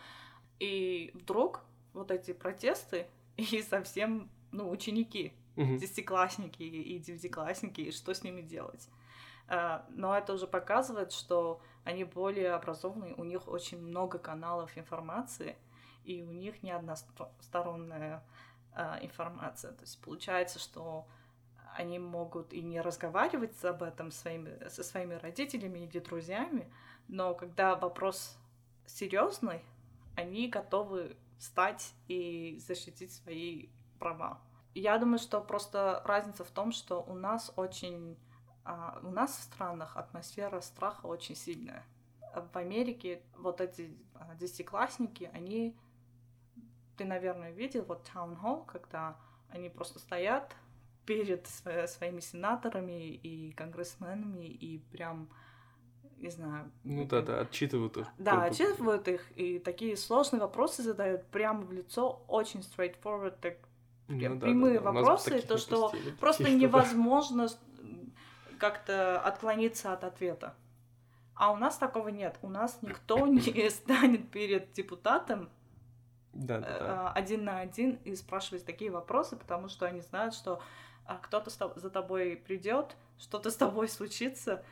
и 0.59 1.11
вдруг 1.15 1.63
вот 1.93 2.11
эти 2.11 2.33
протесты 2.33 3.07
и 3.37 3.63
совсем 3.63 4.31
ну, 4.53 4.71
ученики, 4.71 5.33
угу. 5.57 5.77
десятиклассники 5.77 6.63
и 6.63 6.99
девятиклассники, 6.99 7.81
и 7.81 7.93
что 7.93 8.15
с 8.15 8.23
ними 8.23 8.43
делать. 8.43 8.89
А, 9.49 9.85
но 9.91 10.17
это 10.17 10.35
уже 10.35 10.47
показывает, 10.47 11.13
что 11.13 11.61
они 11.85 12.05
более 12.05 12.53
образованные, 12.53 13.15
у 13.15 13.25
них 13.25 13.49
очень 13.49 13.81
много 13.81 14.19
каналов 14.19 14.77
информации, 14.77 15.57
и 16.05 16.23
у 16.23 16.31
них 16.33 16.63
не 16.63 16.71
односторонняя 16.71 18.23
а, 18.73 18.99
информация. 19.03 19.73
То 19.73 19.83
есть 19.83 20.01
получается, 20.01 20.59
что 20.59 21.07
они 21.81 21.99
могут 21.99 22.53
и 22.53 22.61
не 22.61 22.81
разговаривать 22.81 23.65
об 23.65 23.83
этом 23.83 24.11
своими, 24.11 24.69
со 24.69 24.85
своими 24.85 25.15
родителями 25.15 25.81
или 25.81 25.99
друзьями, 25.99 26.71
но 27.09 27.35
когда 27.35 27.75
вопрос 27.75 28.37
серьезный, 28.87 29.65
они 30.15 30.49
готовы 30.49 31.17
встать 31.39 31.95
и 32.07 32.59
защитить 32.59 33.13
свои 33.13 33.69
права. 33.99 34.39
Я 34.75 34.99
думаю, 34.99 35.19
что 35.19 35.41
просто 35.41 36.03
разница 36.05 36.45
в 36.45 36.51
том, 36.51 36.71
что 36.73 37.03
у 37.03 37.15
нас 37.15 37.53
очень... 37.57 38.19
А, 38.65 39.01
у 39.03 39.11
нас 39.11 39.31
в 39.39 39.43
странах 39.43 39.97
атмосфера 39.97 40.61
страха 40.61 41.07
очень 41.07 41.35
сильная. 41.35 41.85
В 42.35 42.57
Америке 42.59 43.23
вот 43.39 43.61
эти 43.63 43.97
а, 44.15 44.35
десятиклассники, 44.35 45.31
они... 45.33 45.75
Ты, 46.99 47.07
наверное, 47.07 47.53
видел 47.53 47.85
вот 47.87 48.07
Town 48.15 48.39
Hall, 48.39 48.67
когда 48.67 49.17
они 49.49 49.71
просто 49.71 49.99
стоят 49.99 50.55
перед 51.11 51.45
своими 51.89 52.21
сенаторами 52.21 53.09
и 53.09 53.51
конгрессменами 53.51 54.47
и 54.47 54.79
прям 54.93 55.29
не 56.19 56.31
знаю. 56.31 56.71
Ну 56.85 57.05
да, 57.05 57.21
да, 57.21 57.41
отчитывают 57.41 57.97
их. 57.97 58.07
Да, 58.17 58.45
отчитывают 58.45 59.09
их, 59.09 59.27
и 59.37 59.59
такие 59.59 59.97
сложные 59.97 60.41
вопросы 60.41 60.85
задают 60.85 61.27
прямо 61.27 61.63
в 61.63 61.73
лицо, 61.73 62.23
очень 62.29 62.61
straightforward, 62.61 63.35
так 63.41 63.57
прям 64.07 64.35
ну, 64.35 64.41
прямые 64.41 64.79
да, 64.79 64.85
да. 64.85 64.93
вопросы, 64.93 65.43
то, 65.43 65.59
что 65.59 65.93
просто 66.21 66.45
типа, 66.45 66.55
невозможно 66.55 67.49
как-то 68.61 69.21
отклониться 69.21 69.93
от 69.93 70.05
ответа. 70.05 70.55
А 71.35 71.51
у 71.51 71.57
нас 71.57 71.77
такого 71.77 72.11
нет. 72.11 72.39
У 72.41 72.49
нас 72.49 72.79
никто 72.83 73.27
не 73.27 73.69
станет 73.69 74.31
перед 74.31 74.73
депутатом 74.75 75.49
да, 76.33 76.61
да, 76.61 76.79
да. 76.79 77.13
Э, 77.17 77.19
один 77.19 77.45
на 77.45 77.59
один 77.59 77.99
и 78.05 78.15
спрашивать 78.15 78.65
такие 78.65 78.93
вопросы, 78.93 79.35
потому 79.35 79.69
что 79.69 79.87
они 79.87 80.03
знают, 80.03 80.35
что 80.35 80.61
а, 81.11 81.17
кто-то 81.17 81.51
за 81.51 81.91
тобой 81.91 82.37
придет, 82.37 82.97
что-то 83.19 83.51
с 83.51 83.57
тобой 83.57 83.89
случится. 83.89 84.65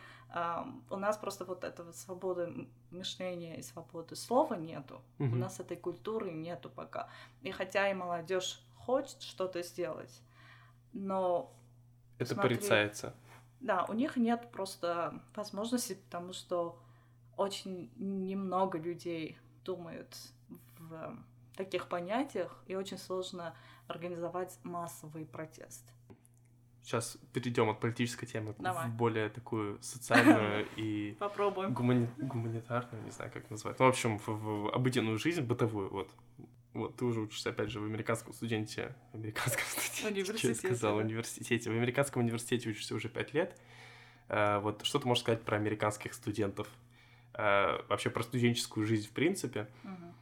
У 0.88 0.96
нас 0.96 1.16
просто 1.16 1.44
вот 1.44 1.64
этого 1.64 1.90
свободы 1.90 2.68
мышления 2.92 3.59
и 3.59 3.62
свободы 3.62 4.14
слова 4.14 4.55
нету. 4.55 5.03
Угу. 5.18 5.33
У 5.33 5.35
нас 5.35 5.59
этой 5.59 5.77
культуры 5.77 6.31
нету 6.31 6.70
пока. 6.70 7.09
И 7.42 7.51
хотя 7.51 7.90
и 7.90 7.94
молодежь 7.94 8.62
хочет 8.77 9.20
что-то 9.20 9.64
сделать, 9.64 10.22
но... 10.92 11.53
Это 12.18 12.35
смотри, 12.35 12.55
порицается. 12.55 13.14
Да, 13.59 13.85
у 13.88 13.92
них 13.92 14.16
нет 14.16 14.48
просто 14.53 15.20
возможности, 15.35 15.94
потому 15.94 16.33
что 16.33 16.79
очень 17.37 17.90
немного 17.96 18.79
людей 18.79 19.38
думают 19.64 20.16
в 20.79 21.18
таких 21.57 21.88
понятиях, 21.88 22.62
и 22.68 22.77
очень 22.77 22.98
сложно 22.98 23.57
организовать 23.88 24.57
массовый 24.62 25.27
протест. 25.27 25.85
Сейчас 26.82 27.18
перейдем 27.32 27.68
от 27.68 27.80
политической 27.80 28.26
темы 28.26 28.54
Давай. 28.58 28.88
в 28.88 28.94
более 28.94 29.28
такую 29.28 29.78
социальную 29.82 30.66
и 30.76 31.16
Попробуем. 31.18 31.74
Гумани... 31.74 32.08
гуманитарную, 32.18 33.04
не 33.04 33.10
знаю, 33.10 33.30
как 33.32 33.50
назвать. 33.50 33.78
Ну, 33.78 33.86
в 33.86 33.88
общем, 33.88 34.18
в, 34.18 34.26
в 34.28 34.74
обыденную 34.74 35.18
жизнь, 35.18 35.42
бытовую, 35.42 35.90
вот. 35.90 36.10
Вот, 36.74 36.96
ты 36.96 37.04
уже 37.04 37.20
учишься, 37.20 37.50
опять 37.50 37.70
же, 37.70 37.80
в 37.80 37.84
американском 37.84 38.32
студенте, 38.32 38.94
американском 39.12 39.64
студенте, 39.66 40.08
университете, 40.08 40.54
сказал, 40.54 40.96
да. 40.96 41.04
университете. 41.04 41.70
В 41.70 41.72
американском 41.74 42.22
университете 42.22 42.70
учишься 42.70 42.94
уже 42.94 43.08
пять 43.08 43.34
лет. 43.34 43.58
А, 44.28 44.60
вот, 44.60 44.84
что 44.84 44.98
ты 44.98 45.08
можешь 45.08 45.22
сказать 45.22 45.42
про 45.42 45.56
американских 45.56 46.14
студентов? 46.14 46.68
А, 47.34 47.84
вообще 47.88 48.10
про 48.10 48.22
студенческую 48.22 48.86
жизнь 48.86 49.08
в 49.08 49.12
принципе. 49.12 49.68
Угу. 49.82 50.14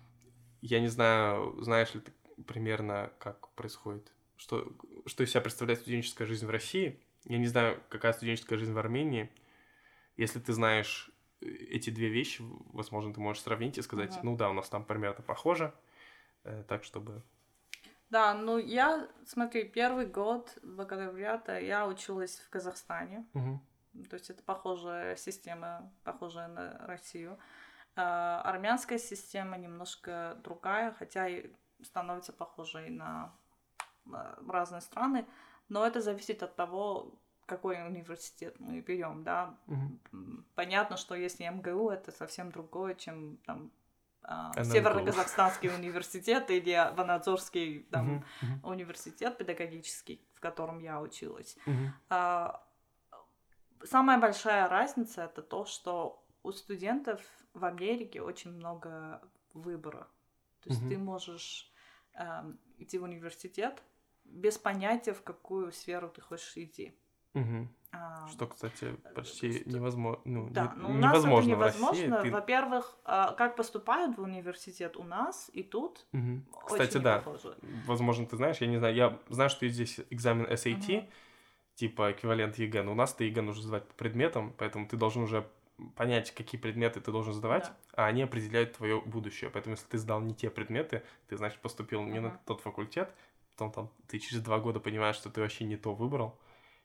Я 0.63 0.81
не 0.81 0.89
знаю, 0.89 1.57
знаешь 1.61 1.95
ли 1.95 2.01
ты 2.01 2.13
примерно, 2.47 3.11
как 3.19 3.49
происходит, 3.51 4.13
что, 4.37 4.73
что 5.07 5.25
из 5.25 5.31
себя 5.31 5.41
представляет 5.41 5.81
студенческая 5.81 6.27
жизнь 6.27 6.47
в 6.47 6.51
России. 6.51 7.01
Я 7.25 7.39
не 7.39 7.47
знаю, 7.47 7.83
какая 7.89 8.13
студенческая 8.13 8.59
жизнь 8.59 8.73
в 8.73 8.79
Армении. 8.79 9.31
Если 10.17 10.39
ты 10.39 10.53
знаешь 10.53 11.11
э, 11.41 11.47
эти 11.47 11.91
две 11.91 12.09
вещи, 12.09 12.43
возможно, 12.73 13.13
ты 13.13 13.21
можешь 13.21 13.43
сравнить 13.43 13.79
и 13.79 13.83
сказать, 13.83 14.13
uh 14.13 14.21
ну 14.23 14.37
да, 14.37 14.51
у 14.51 14.53
нас 14.53 14.69
там 14.69 14.85
примерно 14.85 15.23
похоже, 15.23 15.75
э, 16.45 16.65
так 16.69 16.85
чтобы... 16.85 17.23
Да, 18.11 18.35
ну 18.35 18.59
я, 18.59 19.09
смотри, 19.27 19.65
первый 19.65 20.07
год 20.07 20.57
бакалавриата 20.63 21.59
я 21.59 21.87
училась 21.89 22.39
в 22.39 22.51
Казахстане. 22.51 23.27
Угу. 23.35 23.61
То 24.11 24.15
есть 24.15 24.31
это 24.31 24.43
похожая 24.43 25.17
система, 25.17 25.93
похожая 26.05 26.49
на 26.49 26.87
Россию. 26.87 27.39
А, 27.97 28.43
армянская 28.43 28.99
система 28.99 29.57
немножко 29.57 30.39
другая, 30.45 30.93
хотя 30.93 31.29
и 31.29 31.51
становится 31.83 32.33
похожей 32.33 32.91
на 32.91 33.35
разные 34.49 34.81
страны, 34.81 35.27
но 35.69 35.87
это 35.87 36.01
зависит 36.01 36.43
от 36.43 36.57
того, 36.57 37.15
какой 37.47 37.81
университет 37.87 38.57
мы 38.59 38.81
берем, 38.81 39.23
да. 39.25 39.57
Мгм. 39.67 40.45
Понятно, 40.55 40.97
что 40.97 41.15
если 41.15 41.45
МГУ, 41.45 41.91
это 41.91 42.11
совсем 42.13 42.51
другое, 42.51 42.95
чем 42.95 43.37
там 43.47 43.71
а. 44.23 44.53
Северо-Казахстанский 44.65 45.71
университет 45.73 46.51
или 46.51 46.93
Ванадзорский 46.97 47.85
там, 47.91 48.07
Мгм, 48.07 48.25
мгм, 48.43 48.61
университет 48.65 49.39
педагогический, 49.39 50.21
в 50.35 50.41
котором 50.41 50.81
я 50.81 51.01
училась. 51.01 51.57
мгм. 51.67 51.93
А, 52.09 52.63
Самая 53.85 54.19
большая 54.19 54.69
разница 54.69 55.25
это 55.25 55.43
то, 55.43 55.65
что 55.65 56.25
у 56.43 56.53
студентов 56.53 57.21
в 57.55 57.65
Америке 57.65 58.23
очень 58.23 58.51
много 58.53 59.21
выбора. 59.55 60.09
То 60.63 60.71
есть 60.71 60.81
Мгм. 60.81 60.89
ты 60.91 60.99
можешь 60.99 61.73
эм, 62.15 62.59
идти 62.79 62.99
в 62.99 63.05
университет 63.05 63.83
без 64.31 64.59
понятия, 64.59 65.13
в 65.13 65.23
какую 65.23 65.73
сферу 65.73 66.09
ты 66.09 66.21
хочешь 66.21 66.57
идти. 66.57 66.95
Мгм. 67.35 67.69
А, 67.93 68.27
Что, 68.29 68.47
кстати, 68.47 68.95
почти 69.15 69.61
что- 69.61 69.71
невозможно. 69.71 70.21
Ну, 70.25 70.49
да, 70.51 70.73
не- 70.77 70.83
ну, 70.83 70.89
у 70.91 70.93
нас 70.95 71.13
это 71.19 71.27
невозможно 71.29 71.57
России. 71.57 71.81
невозможно. 71.81 72.23
Ты- 72.23 72.31
Во-первых, 72.31 72.97
а, 73.05 73.33
как 73.35 73.57
поступают 73.57 74.17
в 74.19 74.23
университет 74.23 74.97
у 74.97 75.03
нас 75.05 75.51
и 75.53 75.63
тут, 75.63 76.07
очень 76.13 76.45
Кстати, 76.67 76.99
да. 76.99 77.19
похоже. 77.19 77.57
Возможно, 77.87 78.27
ты 78.27 78.37
знаешь, 78.37 78.59
я 78.59 78.67
не 78.67 78.79
знаю. 78.79 78.95
Я 78.95 79.19
знаю, 79.29 79.51
что 79.51 79.67
здесь 79.69 80.01
экзамен 80.11 80.47
SAT, 80.47 80.99
Мгм. 81.03 81.09
типа 81.75 82.13
эквивалент 82.13 82.57
ЕГЭ, 82.59 82.83
но 82.83 82.93
у 82.93 82.95
нас 82.95 83.15
ты 83.15 83.25
ЕГЭ 83.25 83.43
нужно 83.43 83.63
сдавать 83.63 83.87
по 83.89 83.95
предметам, 83.95 84.53
поэтому 84.57 84.87
ты 84.89 84.97
должен 84.97 85.23
уже 85.23 85.47
понять, 85.95 86.31
какие 86.35 86.59
предметы 86.59 87.01
ты 87.03 87.13
должен 87.13 87.35
сдавать, 87.35 87.65
Да. 87.65 87.77
а 87.93 88.07
они 88.07 88.23
определяют 88.23 88.73
твое 88.73 88.99
будущее. 89.01 89.51
Поэтому 89.51 89.75
если 89.75 89.87
ты 89.89 89.99
сдал 89.99 90.21
не 90.23 90.35
те 90.35 90.49
предметы, 90.49 91.03
ты, 91.29 91.37
значит, 91.37 91.61
поступил 91.61 92.03
не 92.03 92.19
на 92.21 92.31
тот 92.47 92.63
факультет, 92.63 93.13
потом 93.57 93.73
там 93.73 93.91
ты 94.07 94.19
через 94.19 94.43
два 94.43 94.59
года 94.59 94.81
понимаешь, 94.81 95.17
что 95.17 95.31
ты 95.31 95.41
вообще 95.41 95.65
не 95.65 95.77
то 95.77 95.95
выбрал, 95.95 96.39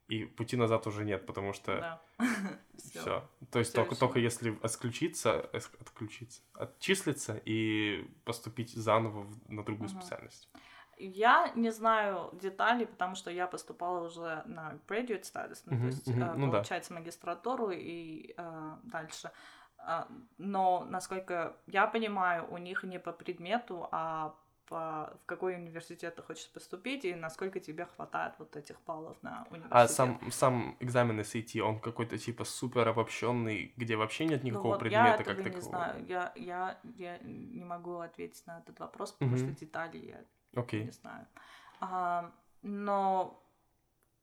и 0.07 0.25
пути 0.25 0.55
назад 0.57 0.87
уже 0.87 1.03
нет, 1.03 1.25
потому 1.25 1.53
что 1.53 1.79
Да. 1.79 2.01
все. 2.77 3.29
То 3.51 3.59
есть 3.59 3.75
только, 3.75 3.95
только 3.95 4.19
если 4.19 4.57
отключиться, 4.63 5.41
отключиться, 5.41 6.41
отчислиться 6.53 7.41
и 7.45 8.07
поступить 8.23 8.71
заново 8.73 9.27
на 9.47 9.63
другую 9.63 9.89
Мгм. 9.89 10.01
специальность. 10.01 10.49
Я 10.97 11.51
не 11.55 11.71
знаю 11.71 12.29
деталей, 12.33 12.85
потому 12.85 13.15
что 13.15 13.31
я 13.31 13.47
поступала 13.47 14.05
уже 14.05 14.43
на 14.45 14.79
graduate 14.87 15.23
status, 15.23 15.63
ну, 15.65 15.71
Мгм, 15.71 15.81
то 15.81 15.87
есть, 15.87 16.07
э, 16.07 16.13
ну 16.13 16.45
да. 16.45 16.57
получается, 16.57 16.93
магистратуру 16.93 17.71
и 17.71 18.33
э, 18.37 18.77
дальше. 18.83 19.31
А, 19.77 20.07
Но, 20.37 20.85
насколько 20.89 21.57
я 21.67 21.87
понимаю, 21.87 22.47
у 22.51 22.57
них 22.57 22.83
не 22.83 22.99
по 22.99 23.11
предмету, 23.11 23.87
а 23.91 24.35
по, 24.71 25.13
в 25.21 25.25
какой 25.25 25.55
университет 25.55 26.15
ты 26.15 26.21
хочешь 26.21 26.49
поступить 26.49 27.03
и 27.03 27.13
насколько 27.13 27.59
тебе 27.59 27.85
хватает 27.85 28.33
вот 28.39 28.55
этих 28.55 28.81
баллов 28.87 29.17
на 29.21 29.45
университет. 29.51 29.69
А 29.73 29.87
сам, 29.89 30.31
сам 30.31 30.77
экзамен 30.79 31.19
SAT, 31.19 31.59
он 31.59 31.81
какой-то 31.81 32.17
типа 32.17 32.45
супер 32.45 32.87
обобщенный, 32.87 33.73
где 33.75 33.97
вообще 33.97 34.25
нет 34.25 34.43
Ну 34.43 34.47
никакого 34.47 34.73
вот 34.73 34.79
предмета 34.79 35.17
я 35.17 35.17
как 35.17 35.27
этого 35.27 35.43
не 35.43 35.51
такового. 35.51 35.75
знаю. 35.75 36.05
Я, 36.07 36.31
я, 36.37 36.79
я 36.95 37.17
не 37.19 37.65
могу 37.65 37.99
ответить 37.99 38.47
на 38.47 38.59
этот 38.59 38.79
вопрос, 38.79 39.11
потому 39.11 39.35
Мгм. 39.35 39.49
что 39.49 39.59
детали 39.59 39.97
я 39.97 40.61
Окей. 40.61 40.85
не 40.85 40.91
знаю. 40.91 41.27
А, 41.81 42.31
но 42.61 43.43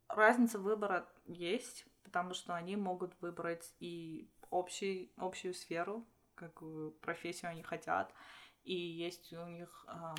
разница 0.08 0.58
выбора 0.58 1.06
есть, 1.26 1.84
потому 2.04 2.32
что 2.32 2.54
они 2.54 2.76
могут 2.76 3.12
выбрать 3.20 3.74
и 3.80 4.30
общий, 4.48 5.12
общую 5.18 5.52
сферу, 5.52 6.06
какую 6.34 6.92
профессию 6.92 7.50
они 7.50 7.62
хотят, 7.62 8.14
и 8.68 8.74
есть 8.74 9.32
у 9.32 9.46
них 9.46 9.84
ам, 9.88 10.14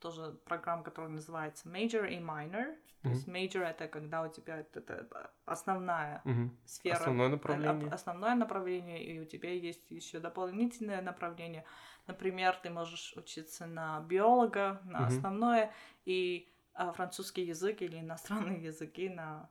тоже 0.00 0.32
программа, 0.44 0.82
которая 0.82 1.10
называется 1.10 1.68
Major 1.68 2.08
и 2.08 2.18
Minor. 2.18 2.76
То 3.02 3.08
Мгм. 3.08 3.14
есть 3.16 3.28
Major 3.28 3.62
это 3.64 3.88
когда 3.88 4.22
у 4.22 4.28
тебя 4.28 4.58
это, 4.58 4.80
это 4.80 5.30
основная 5.44 6.20
Мгм. 6.24 6.56
сфера, 6.64 6.94
Основное 6.96 7.26
э, 7.28 7.30
направление. 7.30 7.90
основное 7.90 8.34
направление, 8.34 9.04
и 9.04 9.20
у 9.20 9.24
тебя 9.24 9.50
есть 9.50 9.90
еще 9.90 10.18
дополнительное 10.20 11.02
направление. 11.02 11.64
Например, 12.08 12.56
ты 12.62 12.70
можешь 12.70 13.14
учиться 13.16 13.66
на 13.66 14.00
биолога, 14.00 14.80
на 14.84 14.98
Мгм. 15.00 15.06
основное, 15.08 15.72
и 16.04 16.48
а, 16.74 16.92
французский 16.92 17.42
язык 17.44 17.82
или 17.82 17.98
иностранные 18.00 18.62
языки 18.70 19.08
на 19.08 19.48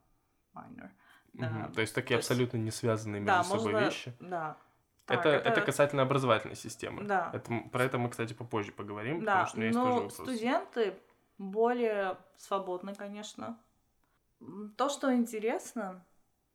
minor. 0.53 0.89
Мгм. 1.33 1.63
а, 1.65 1.71
То 1.73 1.81
есть 1.81 1.93
такие 1.95 2.15
то 2.17 2.19
есть- 2.19 2.31
абсолютно 2.31 2.57
не 2.57 2.71
связанные 2.71 3.21
между 3.21 3.27
Да, 3.37 3.43
собой 3.43 3.73
можно... 3.73 3.85
вещи. 3.85 4.13
Да. 4.19 4.57
Так, 5.17 5.25
Это, 5.25 5.49
это... 5.49 5.61
касательно 5.61 6.03
образовательной 6.03 6.55
системы. 6.55 7.03
Да. 7.03 7.31
Это, 7.33 7.51
про 7.71 7.83
это 7.83 7.97
мы, 7.97 8.09
кстати, 8.09 8.33
попозже 8.33 8.71
поговорим, 8.71 9.23
Да, 9.23 9.43
потому 9.43 9.47
что 9.47 9.57
у 9.57 9.59
меня 9.59 9.67
есть 9.67 9.79
тоже 9.79 9.89
но 9.89 9.95
вопрос. 9.95 10.13
студенты 10.13 10.93
более 11.37 12.17
свободны, 12.37 12.95
конечно. 12.95 13.57
То, 14.77 14.89
что 14.89 15.13
интересно, 15.13 16.05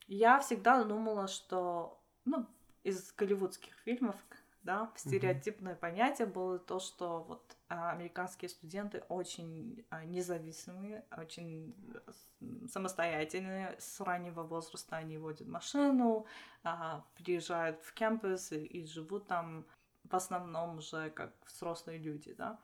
я 0.06 0.38
всегда 0.40 0.82
думала, 0.84 1.28
что, 1.28 2.02
ну, 2.24 2.46
из 2.82 3.12
голливудских 3.12 3.74
фильмов, 3.84 4.16
да, 4.62 4.90
стереотипное 4.96 5.74
понятие 5.74 6.26
было 6.26 6.58
то, 6.58 6.80
что 6.80 7.22
вот 7.22 7.55
американские 7.68 8.48
студенты 8.48 9.02
очень 9.08 9.84
а, 9.90 10.04
независимые, 10.04 11.04
очень 11.16 11.74
э, 12.40 12.68
самостоятельные. 12.68 13.76
С 13.78 14.00
раннего 14.00 14.42
возраста 14.42 14.96
они 14.96 15.18
водят 15.18 15.48
машину, 15.48 16.26
а, 16.62 17.04
приезжают 17.16 17.82
в 17.82 17.92
кампус 17.94 18.52
и, 18.52 18.86
живут 18.86 19.26
там 19.26 19.66
в 20.04 20.14
основном 20.14 20.78
уже 20.78 21.10
как 21.10 21.32
взрослые 21.46 21.98
люди, 21.98 22.32
да. 22.34 22.58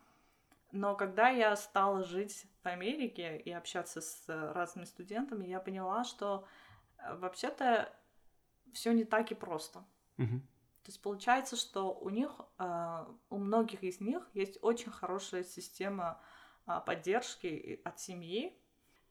Но 0.70 0.94
когда 0.94 1.28
я 1.28 1.56
стала 1.56 2.04
жить 2.04 2.46
в 2.62 2.66
Америке 2.66 3.36
и 3.36 3.50
общаться 3.50 4.00
с 4.00 4.24
э, 4.28 4.52
разными 4.52 4.86
студентами, 4.86 5.46
я 5.46 5.60
поняла, 5.60 6.04
что 6.04 6.46
э, 6.98 7.14
вообще-то 7.16 7.92
все 8.72 8.92
не 8.92 9.04
так 9.04 9.32
и 9.32 9.34
просто. 9.34 9.84
Мгм. 10.16 10.42
То 10.82 10.88
есть 10.88 11.00
получается, 11.00 11.56
что 11.56 11.94
у 11.94 12.10
них, 12.10 12.30
а, 12.58 13.08
у 13.30 13.38
многих 13.38 13.84
из 13.84 14.00
них 14.00 14.28
есть 14.34 14.58
очень 14.62 14.90
хорошая 14.90 15.44
система 15.44 16.20
а, 16.66 16.80
поддержки 16.80 17.80
от 17.84 18.00
семьи. 18.00 18.58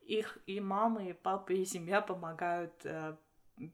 Их 0.01 0.37
и 0.47 0.59
мамы, 0.59 1.09
и 1.09 1.13
папы, 1.13 1.53
и 1.55 1.65
семья 1.65 2.01
помогают 2.01 2.73
э, 2.85 3.15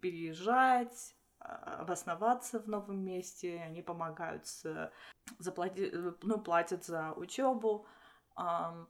переезжать, 0.02 1.16
а, 1.40 1.80
обосноваться 1.82 2.60
в 2.60 2.68
новом 2.68 3.00
месте, 3.00 3.62
они 3.66 3.82
помогают 3.82 4.46
с, 4.46 4.92
заплати, 5.40 5.90
э, 5.92 6.14
ну, 6.22 6.40
платят 6.40 6.84
за 6.86 7.14
учебу, 7.14 7.88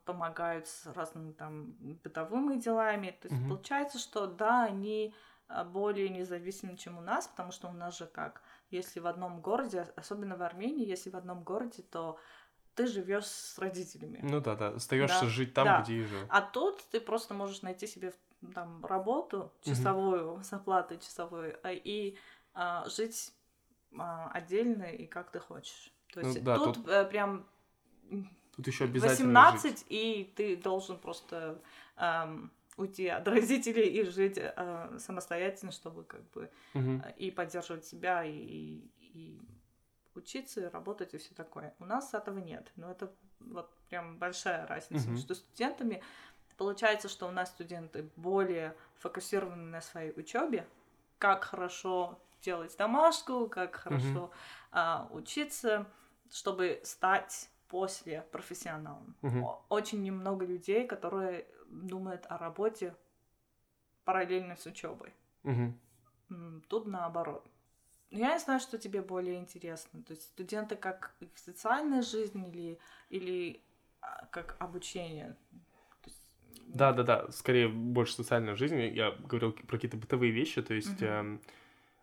помогают 0.04 0.68
с 0.68 0.88
разными 0.88 1.32
там 1.32 1.72
бытовыми 2.04 2.58
делами. 2.58 3.12
То 3.22 3.30
есть 3.30 3.40
Мгм. 3.40 3.50
получается, 3.50 3.98
что 3.98 4.28
да, 4.28 4.66
они 4.66 5.14
а, 5.48 5.64
более 5.64 6.10
независимы, 6.10 6.76
чем 6.76 6.98
у 6.98 7.02
нас, 7.02 7.28
потому 7.28 7.52
что 7.52 7.70
у 7.70 7.74
нас 7.74 7.98
же 7.98 8.06
как, 8.06 8.42
если 8.70 9.00
в 9.00 9.08
одном 9.08 9.42
городе, 9.42 9.88
особенно 9.96 10.36
в 10.36 10.42
Армении, 10.42 10.86
если 10.86 11.10
в 11.10 11.16
одном 11.16 11.44
городе, 11.44 11.84
то 11.84 12.20
ты 12.76 12.86
живешь 12.88 13.26
с 13.26 13.58
родителями. 13.58 14.20
Ну 14.22 14.40
да, 14.40 14.56
да. 14.56 14.68
Остаешься 14.70 15.22
Да, 15.22 15.28
жить 15.28 15.54
там, 15.54 15.66
да. 15.66 15.82
где 15.82 15.96
и 15.96 16.04
жил. 16.04 16.20
А 16.30 16.42
тут 16.42 16.84
ты 16.92 17.00
просто 17.02 17.34
можешь 17.34 17.62
найти 17.64 17.88
себе 17.88 18.14
там 18.54 18.86
работу 18.86 19.52
часовую, 19.64 20.44
с 20.44 20.54
оплатой 20.54 21.00
часовой, 21.00 21.56
а, 21.64 21.72
и 21.72 22.18
а, 22.54 22.88
жить 22.88 23.34
а, 23.98 24.30
отдельно 24.32 24.84
и 24.84 25.08
как 25.08 25.32
ты 25.32 25.40
хочешь. 25.40 25.92
То 26.14 26.22
Ну 26.22 26.28
есть 26.28 26.44
да, 26.44 26.58
тут, 26.58 26.76
тут 26.76 26.88
э, 26.88 27.06
прям 27.06 27.48
Тут 28.56 28.68
еще 28.68 28.86
обязательно 28.86 29.42
18, 29.42 29.86
и 29.90 30.34
ты 30.36 30.56
должен 30.56 30.98
просто 30.98 31.62
ам, 31.96 32.52
уйти 32.78 33.08
от 33.08 33.28
родителей 33.28 33.88
и 33.90 34.04
жить 34.04 34.40
а, 34.40 34.96
самостоятельно, 35.00 35.72
чтобы 35.72 36.04
как 36.04 36.30
бы 36.32 36.50
а, 36.76 37.10
и 37.18 37.32
поддерживать 37.32 37.86
себя, 37.86 38.24
и, 38.24 38.32
и 39.00 39.42
учиться, 40.16 40.62
и 40.62 40.70
работать, 40.70 41.14
и 41.14 41.18
все 41.18 41.34
такое. 41.36 41.74
У 41.80 41.86
нас 41.86 42.14
этого 42.14 42.40
нет. 42.40 42.72
Но 42.76 42.92
это 42.92 43.12
вот 43.40 43.74
прям 43.90 44.18
большая 44.18 44.66
разница 44.68 45.04
Мгм. 45.04 45.14
между 45.14 45.36
студентами. 45.36 46.04
Получается, 46.58 47.08
что 47.08 47.28
у 47.28 47.32
нас 47.32 47.50
студенты 47.50 48.10
более 48.16 48.76
фокусированы 48.96 49.66
на 49.70 49.82
своей 49.82 50.12
учебе, 50.20 50.68
как 51.20 51.44
хорошо 51.44 52.20
делать 52.42 52.76
домашку, 52.78 53.48
как 53.48 53.76
хорошо 53.76 54.32
а, 54.72 55.08
учиться, 55.12 55.86
чтобы 56.32 56.82
стать 56.84 57.50
после 57.68 58.22
профессионалом. 58.32 59.16
О- 59.44 59.66
Очень 59.70 60.04
немного 60.04 60.46
людей, 60.46 60.88
которые 60.88 61.46
думают 61.70 62.26
о 62.30 62.38
работе 62.38 62.96
параллельно 64.06 64.56
с 64.56 64.66
учебой. 64.66 65.14
М, 66.30 66.62
Тут 66.68 66.88
наоборот. 66.88 67.46
Я 68.10 68.34
не 68.34 68.40
знаю, 68.40 68.60
что 68.60 68.78
тебе 68.78 69.02
более 69.02 69.36
интересно. 69.36 70.02
То 70.04 70.12
есть 70.12 70.24
студенты 70.24 70.76
как 70.76 71.16
их 71.20 71.38
социальная 71.38 72.02
жизнь 72.02 72.46
или, 72.48 72.80
или 73.10 73.62
а, 74.02 74.26
как 74.28 74.56
обучение? 74.60 75.36
Есть, 76.06 76.22
Да, 76.68 76.94
да, 76.94 77.04
да, 77.04 77.32
скорее 77.32 77.68
больше 77.68 78.14
социальная 78.14 78.56
жизнь. 78.56 78.80
Я 78.80 79.12
говорил 79.12 79.52
про 79.52 79.78
какие-то 79.78 79.98
бытовые 79.98 80.32
вещи, 80.32 80.62
то 80.62 80.74
есть 80.74 81.02
эм, 81.02 81.42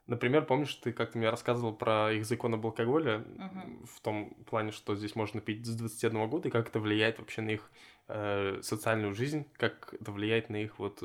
Например, 0.06 0.44
помнишь, 0.44 0.74
ты 0.74 0.92
как-то 0.92 1.16
мне 1.16 1.30
рассказывал 1.30 1.74
про 1.74 2.12
их 2.12 2.26
закон 2.26 2.54
об 2.54 2.66
алкоголе 2.66 3.18
Мгм. 3.18 3.86
в 3.86 4.00
том 4.00 4.34
плане, 4.44 4.70
что 4.70 4.94
здесь 4.94 5.16
можно 5.16 5.40
пить 5.40 5.64
с 5.64 5.74
21 5.74 6.28
года, 6.28 6.48
и 6.48 6.50
как 6.50 6.68
это 6.68 6.78
влияет 6.78 7.18
вообще 7.18 7.40
на 7.40 7.50
их 7.50 7.70
э, 8.08 8.60
социальную 8.62 9.14
жизнь, 9.14 9.46
как 9.56 9.94
это 9.94 10.12
влияет 10.12 10.50
на 10.50 10.56
их 10.56 10.78
вот 10.78 11.02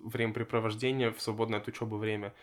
времяпрепровождение 0.00 1.10
в 1.10 1.22
свободное 1.22 1.60
от 1.60 1.68
учебы 1.68 1.98
время. 1.98 2.34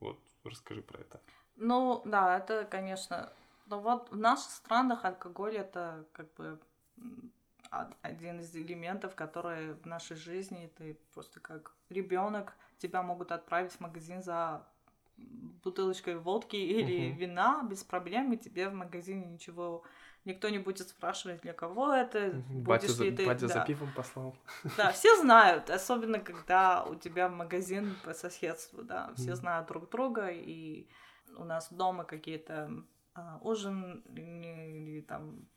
Вот, 0.00 0.18
расскажи 0.44 0.82
про 0.82 0.98
это. 1.00 1.20
Ну, 1.56 2.02
да, 2.04 2.38
это, 2.38 2.64
конечно. 2.64 3.32
Но 3.66 3.80
вот 3.80 4.10
в 4.10 4.16
наших 4.16 4.50
странах 4.50 5.04
алкоголь 5.04 5.56
это 5.56 6.04
как 6.12 6.34
бы 6.34 6.58
один 8.02 8.40
из 8.40 8.54
элементов, 8.56 9.14
которые 9.14 9.74
в 9.74 9.86
нашей 9.86 10.16
жизни 10.16 10.72
ты 10.76 10.98
просто 11.14 11.38
как 11.38 11.76
ребенок 11.88 12.56
тебя 12.78 13.02
могут 13.02 13.30
отправить 13.30 13.72
в 13.72 13.80
магазин 13.80 14.22
за 14.22 14.66
бутылочкой 15.62 16.16
водки 16.16 16.56
или 16.56 17.10
Мгм. 17.10 17.18
вина 17.18 17.62
без 17.68 17.84
проблем, 17.84 18.32
и 18.32 18.36
тебе 18.36 18.68
в 18.68 18.74
магазине 18.74 19.26
ничего 19.26 19.82
никто 20.24 20.48
не 20.48 20.58
будет 20.58 20.88
спрашивать, 20.88 21.42
для 21.42 21.52
кого 21.52 21.92
это. 21.92 22.32
Батя, 22.66 22.86
будешь 22.86 22.96
за, 22.96 23.04
ли 23.04 23.10
ты... 23.10 23.26
батя 23.26 23.48
за 23.48 23.54
да. 23.54 23.64
пивом 23.64 23.92
послал. 23.92 24.34
Да, 24.76 24.92
все 24.92 25.16
знают, 25.20 25.70
особенно 25.70 26.20
когда 26.20 26.84
у 26.84 26.94
тебя 26.94 27.28
магазин 27.28 27.96
по 27.96 28.14
соседству, 28.14 28.82
да, 28.82 29.12
все 29.16 29.30
Мгм. 29.32 29.36
знают 29.36 29.68
друг 29.68 29.90
друга, 29.90 30.28
и 30.28 30.88
у 31.36 31.44
нас 31.44 31.72
дома 31.72 32.04
какие-то 32.04 32.70
а, 33.14 33.38
ужин 33.42 34.02
или, 34.14 35.00
там 35.02 35.48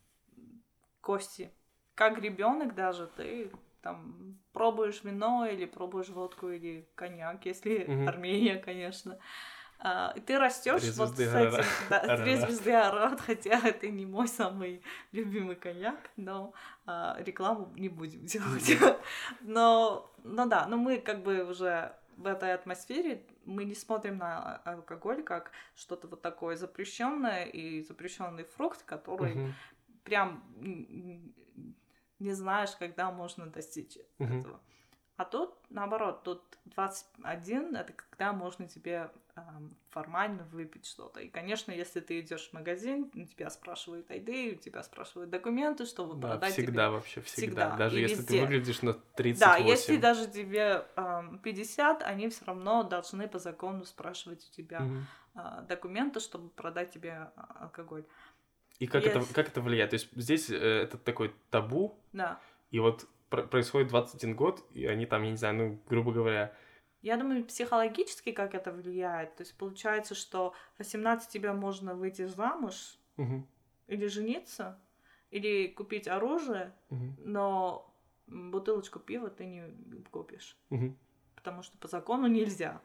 кости. 1.00 1.52
Как 1.94 2.18
ребенок 2.18 2.74
даже 2.74 3.06
ты 3.16 3.52
там 3.82 4.38
пробуешь 4.52 5.04
вино 5.04 5.46
или 5.46 5.66
пробуешь 5.66 6.08
водку 6.08 6.48
или 6.48 6.88
коньяк, 6.94 7.44
если 7.46 7.84
Мгм. 7.88 8.08
Армения, 8.08 8.56
конечно. 8.56 9.18
А, 9.78 10.12
и 10.16 10.20
ты 10.20 10.38
растешь 10.38 10.82
Три 10.82 10.90
вот 10.92 11.16
с 11.16 11.20
этим, 11.20 11.64
да, 11.90 12.16
три 12.16 12.36
звезды 12.36 12.72
Арарат, 12.72 13.20
хотя 13.26 13.60
это 13.68 13.88
не 13.88 14.06
мой 14.06 14.28
самый 14.28 14.82
любимый 15.12 15.56
коньяк, 15.56 15.98
но 16.16 16.54
а, 16.86 17.16
рекламу 17.20 17.72
не 17.76 17.88
будем 17.88 18.20
делать. 18.24 18.78
Но, 19.40 20.10
ну 20.22 20.48
да, 20.48 20.66
но 20.66 20.76
мы 20.76 20.98
как 20.98 21.22
бы 21.22 21.44
уже 21.44 21.94
в 22.16 22.26
этой 22.26 22.54
атмосфере 22.54 23.26
мы 23.44 23.64
не 23.64 23.74
смотрим 23.74 24.18
на 24.18 24.56
алкоголь 24.64 25.22
как 25.22 25.50
что-то 25.74 26.06
вот 26.06 26.22
такое 26.22 26.56
запрещенное 26.56 27.44
и 27.44 27.82
запрещенный 27.82 28.44
фрукт, 28.44 28.82
который 28.84 29.34
Мгм. 29.34 29.54
прям 30.04 30.44
не 32.20 32.32
знаешь, 32.32 32.70
когда 32.78 33.10
можно 33.10 33.46
достичь 33.46 33.98
Мгм. 34.18 34.40
этого. 34.40 34.60
А 35.16 35.24
тут, 35.24 35.54
наоборот, 35.70 36.22
тут 36.24 36.42
21 36.64 37.76
это 37.76 37.92
когда 37.92 38.32
можно 38.32 38.66
тебе 38.66 39.10
формально 39.90 40.44
выпить 40.44 40.86
что-то. 40.86 41.20
И, 41.20 41.28
конечно, 41.28 41.72
если 41.72 42.00
ты 42.00 42.20
идешь 42.20 42.48
в 42.50 42.52
магазин, 42.52 43.10
у 43.14 43.24
тебя 43.24 43.50
спрашивают 43.50 44.10
ID, 44.10 44.54
у 44.54 44.56
тебя 44.56 44.82
спрашивают 44.82 45.30
документы, 45.30 45.86
чтобы 45.86 46.14
Да, 46.14 46.28
продать 46.30 46.52
всегда 46.52 46.84
тебе. 46.86 46.90
вообще, 46.90 47.20
всегда. 47.22 47.62
Всегда. 47.70 47.76
Даже 47.76 47.98
И 47.98 48.02
если 48.02 48.16
везде. 48.16 48.38
ты 48.38 48.40
выглядишь 48.44 48.82
на 48.82 48.92
38. 48.94 49.40
Да, 49.40 49.56
если 49.70 49.96
даже 49.96 50.26
тебе 50.30 50.86
ам, 50.96 51.38
50, 51.38 52.02
они 52.02 52.28
все 52.28 52.44
равно 52.44 52.82
должны 52.84 53.28
по 53.28 53.38
закону 53.38 53.84
спрашивать 53.84 54.48
у 54.48 54.52
тебя 54.52 54.80
Мгм. 54.80 55.06
а, 55.34 55.62
документы, 55.62 56.20
чтобы 56.20 56.48
продать 56.50 56.92
тебе 56.92 57.30
а, 57.36 57.64
алкоголь. 57.64 58.04
И 58.78 58.86
как, 58.86 59.04
это, 59.04 59.18
Yes. 59.20 59.32
как 59.34 59.48
это 59.48 59.60
влияет? 59.60 59.90
То 59.90 59.94
есть 59.94 60.08
здесь 60.14 60.48
э, 60.50 60.56
это 60.56 60.96
такой 60.98 61.34
табу, 61.50 61.98
Да. 62.12 62.40
и 62.70 62.78
вот 62.80 63.06
пр- 63.30 63.46
происходит 63.48 63.88
21 63.88 64.34
год, 64.36 64.64
и 64.72 64.86
они 64.86 65.06
там, 65.06 65.22
я 65.24 65.30
не 65.30 65.36
знаю, 65.36 65.54
ну, 65.56 65.80
грубо 65.88 66.12
говоря, 66.12 66.52
Я 67.04 67.18
думаю, 67.18 67.44
психологически 67.44 68.32
как 68.32 68.54
это 68.54 68.72
влияет. 68.72 69.36
То 69.36 69.42
есть 69.42 69.54
получается, 69.58 70.14
что 70.14 70.54
в 70.74 70.78
18 70.78 71.28
тебе 71.28 71.52
можно 71.52 71.94
выйти 71.94 72.24
замуж 72.26 72.98
мгм, 73.18 73.46
или 73.88 74.06
жениться, 74.06 74.80
или 75.30 75.66
купить 75.66 76.08
оружие, 76.08 76.72
мгм, 76.88 77.14
но 77.18 77.94
бутылочку 78.26 79.00
пива 79.00 79.28
ты 79.28 79.44
не 79.44 80.02
купишь, 80.10 80.56
мгм, 80.70 80.96
потому 81.36 81.62
что 81.62 81.76
по 81.76 81.88
закону 81.88 82.26
нельзя. 82.26 82.80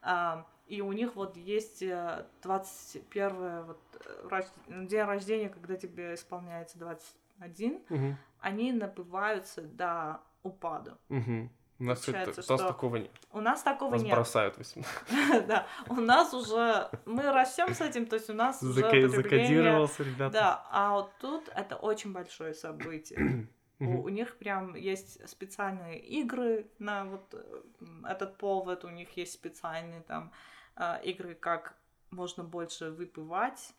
А, 0.00 0.46
и 0.68 0.80
у 0.80 0.92
них 0.92 1.16
вот 1.16 1.36
есть 1.36 1.82
э, 1.82 2.24
21 2.42 3.64
вот, 3.64 3.80
э, 3.94 4.28
рож- 4.28 4.86
день 4.88 5.02
рождения, 5.02 5.48
когда 5.48 5.74
тебе 5.74 6.14
исполняется 6.14 6.78
21, 6.78 7.82
мгм, 7.88 8.16
они 8.38 8.72
набываются 8.72 9.60
до 9.62 10.20
упаду. 10.44 10.96
мгм. 11.08 11.50
У 11.78 11.84
нас, 11.84 12.08
это, 12.08 12.30
у 12.30 12.52
нас 12.52 12.62
такого 12.62 12.96
нет. 12.96 13.10
У 13.32 13.40
нас 13.40 13.62
такого 13.62 13.92
Нас 13.92 14.02
нет. 14.02 14.12
бросают 14.12 14.56
18. 14.56 15.46
Да, 15.46 15.66
у 15.88 15.96
нас 15.96 16.32
уже, 16.32 16.90
мы 17.04 17.30
растем 17.30 17.74
с 17.74 17.82
этим, 17.82 18.06
то 18.06 18.16
есть 18.16 18.30
у 18.30 18.32
нас 18.32 18.62
уже. 18.62 19.08
Закодировался, 19.08 20.02
ребята. 20.02 20.32
Да, 20.32 20.66
а 20.70 20.92
вот 20.94 21.12
тут 21.20 21.48
это 21.54 21.76
очень 21.76 22.12
большое 22.12 22.54
событие. 22.54 23.48
У, 23.78 24.04
у 24.04 24.08
них 24.08 24.38
прям 24.38 24.74
есть 24.74 25.28
специальные 25.28 26.00
игры 26.00 26.66
на 26.78 27.04
вот 27.04 27.34
э, 27.34 27.62
этот 28.08 28.38
повод, 28.38 28.86
у 28.86 28.88
них 28.88 29.14
есть 29.18 29.34
специальные 29.34 30.00
там 30.00 30.32
а, 30.76 30.96
игры, 31.04 31.34
как 31.34 31.76
можно 32.10 32.42
больше 32.42 32.90
выпивать, 32.90 33.74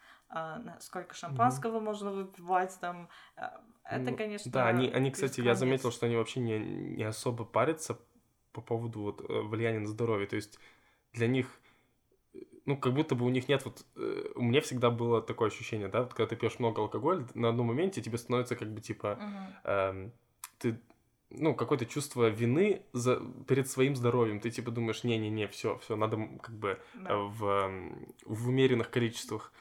сколько 0.80 1.16
шампанского 1.16 1.80
можно 1.80 2.12
выпивать 2.12 2.78
там. 2.80 3.10
а, 3.36 3.62
Это, 3.84 4.12
Ну, 4.12 4.18
конечно... 4.18 4.52
Да, 4.52 4.68
они, 4.68 4.90
они, 4.90 5.12
кстати, 5.12 5.42
я 5.42 5.56
заметил, 5.56 5.92
что 5.92 6.06
они 6.06 6.16
вообще 6.16 6.40
не, 6.40 6.60
не 6.60 7.04
особо 7.04 7.46
парятся 7.46 7.98
по 8.52 8.62
поводу 8.62 9.02
вот 9.02 9.22
э, 9.22 9.42
влияния 9.42 9.80
на 9.80 9.88
здоровье. 9.88 10.28
То 10.28 10.36
есть 10.36 10.60
для 11.14 11.28
них, 11.28 11.48
э, 12.34 12.40
ну, 12.66 12.78
как 12.78 12.94
будто 12.94 13.16
бы 13.16 13.26
у 13.26 13.30
них 13.30 13.48
нет 13.48 13.64
вот... 13.66 13.86
э, 13.96 14.32
У 14.36 14.42
меня 14.42 14.62
всегда 14.62 14.90
было 14.90 15.22
такое 15.22 15.50
ощущение, 15.50 15.88
да, 15.88 16.02
вот 16.02 16.14
когда 16.14 16.28
ты 16.28 16.36
пьешь 16.36 16.60
много 16.60 16.82
алкоголя, 16.82 17.26
на 17.36 17.50
одном 17.50 17.68
моменте 17.68 18.02
тебе 18.02 18.18
становится 18.18 18.56
как 18.56 18.70
бы 18.74 18.82
типа... 18.82 19.18
Мгм. 19.22 19.56
эм, 19.64 20.12
ты 20.60 20.80
ну, 21.30 21.54
какое-то 21.56 21.86
чувство 21.86 22.30
вины 22.30 22.84
за, 22.94 23.22
перед 23.48 23.70
своим 23.70 23.96
здоровьем. 23.96 24.40
Ты 24.40 24.50
типа 24.50 24.72
думаешь, 24.72 25.04
не-не-не, 25.04 25.48
все, 25.48 25.78
все, 25.80 25.96
надо 25.96 26.18
как 26.42 26.56
бы 26.56 26.80
Да. 26.94 27.10
э, 27.12 27.16
в, 27.18 27.46
м, 27.46 28.08
в 28.26 28.50
умеренных 28.50 28.90
количествах. 28.90 29.52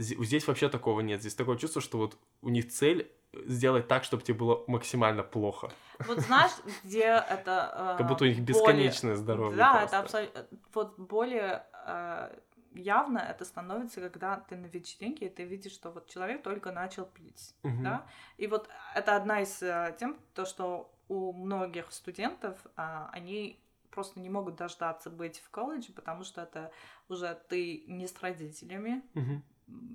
Здесь 0.00 0.46
вообще 0.46 0.68
такого 0.68 1.00
нет. 1.00 1.20
Здесь 1.20 1.34
такое 1.34 1.56
чувство, 1.56 1.80
что 1.82 1.98
вот 1.98 2.16
у 2.42 2.48
них 2.48 2.68
цель 2.70 3.10
сделать 3.46 3.86
так, 3.86 4.04
чтобы 4.04 4.22
тебе 4.22 4.38
было 4.38 4.64
максимально 4.66 5.22
плохо. 5.22 5.70
Вот 6.06 6.18
знаешь, 6.20 6.52
где 6.84 7.04
это... 7.04 7.94
Как 7.98 8.06
а, 8.06 8.08
будто 8.08 8.24
у 8.24 8.26
них 8.26 8.38
более- 8.38 8.46
бесконечное 8.46 9.14
здоровье. 9.14 9.56
Да, 9.56 9.78
просто. 9.78 9.86
это 9.86 9.98
абсолютно... 10.04 10.46
Вот 10.74 10.98
более 10.98 11.64
э, 11.86 12.38
явно 12.74 13.18
это 13.18 13.44
становится, 13.44 14.00
когда 14.00 14.36
ты 14.48 14.56
на 14.56 14.66
вечеринке, 14.66 15.26
и 15.26 15.28
ты 15.28 15.44
видишь, 15.44 15.72
что 15.72 15.90
вот 15.90 16.08
человек 16.08 16.42
только 16.42 16.72
начал 16.72 17.04
пить, 17.04 17.54
Мгм. 17.62 17.84
да? 17.84 18.06
И 18.36 18.46
вот 18.46 18.68
это 18.94 19.16
одна 19.16 19.42
из 19.42 19.62
э, 19.62 19.94
тем, 19.98 20.16
то, 20.34 20.44
что 20.44 20.90
у 21.08 21.32
многих 21.32 21.90
студентов 21.92 22.56
а, 22.76 23.10
они 23.12 23.60
просто 23.90 24.20
не 24.20 24.30
могут 24.30 24.56
дождаться 24.56 25.10
быть 25.10 25.40
в 25.40 25.50
колледже, 25.50 25.92
потому 25.92 26.22
что 26.24 26.42
это 26.42 26.70
уже 27.08 27.38
ты 27.48 27.84
не 27.88 28.06
с 28.06 28.20
родителями, 28.22 29.02
Мгм. 29.14 29.42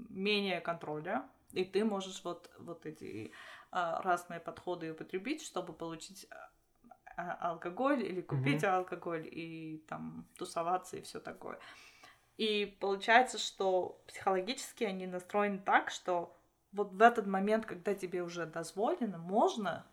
Менее 0.10 0.62
контроля, 0.62 1.28
и 1.52 1.64
ты 1.64 1.86
можешь 1.86 2.24
вот, 2.24 2.52
вот 2.60 2.86
эти 2.86 3.32
а, 3.72 4.02
разные 4.02 4.40
подходы 4.40 4.92
употребить, 4.92 5.42
чтобы 5.44 5.74
получить 5.74 6.28
а, 6.30 6.52
а, 7.18 7.52
алкоголь 7.52 8.04
или 8.04 8.22
купить 8.22 8.64
алкоголь 8.64 9.28
и 9.30 9.84
там 9.88 10.28
тусоваться 10.38 10.98
и 10.98 11.02
все 11.02 11.20
такое. 11.20 11.60
И 12.38 12.78
получается, 12.82 13.38
что 13.38 14.02
психологически 14.08 14.84
они 14.84 15.08
настроены 15.08 15.60
так, 15.60 15.90
что 15.90 16.38
вот 16.74 16.92
в 16.92 17.02
этот 17.02 17.26
момент, 17.26 17.66
когда 17.66 17.94
тебе 17.94 18.22
уже 18.22 18.46
дозволено, 18.46 19.18
можно, 19.18 19.86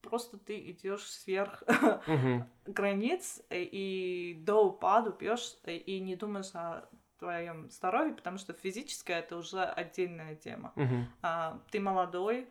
просто 0.00 0.38
ты 0.38 0.58
идешь 0.70 1.10
сверх 1.10 1.64
Мгм. 2.06 2.46
границ 2.66 3.42
э, 3.50 3.62
и 3.62 4.34
до 4.34 4.66
упаду 4.66 5.12
пьешь 5.12 5.56
э, 5.64 5.76
и 5.76 6.00
не 6.00 6.14
думаешь 6.14 6.54
о 6.54 6.88
твоем 7.22 7.70
здоровье, 7.70 8.14
потому 8.14 8.36
что 8.36 8.52
физическое 8.52 9.20
это 9.20 9.36
уже 9.36 9.62
отдельная 9.62 10.34
тема. 10.34 10.72
Мгм. 10.74 11.06
А, 11.22 11.62
ты 11.70 11.78
молодой, 11.78 12.48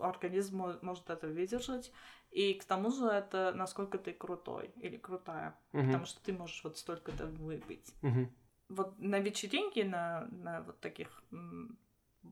организм 0.00 0.56
мо- 0.56 0.78
может 0.80 1.10
это 1.10 1.26
выдержать, 1.26 1.92
и 2.30 2.54
к 2.54 2.64
тому 2.64 2.90
же 2.90 3.04
это 3.06 3.52
насколько 3.54 3.98
ты 3.98 4.14
крутой 4.14 4.70
или 4.76 4.96
крутая, 4.96 5.54
Мгм. 5.72 5.86
потому 5.86 6.06
что 6.06 6.22
ты 6.22 6.32
можешь 6.32 6.64
вот 6.64 6.78
столько-то 6.78 7.26
выпить. 7.26 7.94
Мгм. 8.00 8.32
Вот 8.70 8.98
на 8.98 9.18
вечеринке, 9.18 9.84
на, 9.84 10.28
на 10.30 10.62
вот 10.62 10.80
таких 10.80 11.22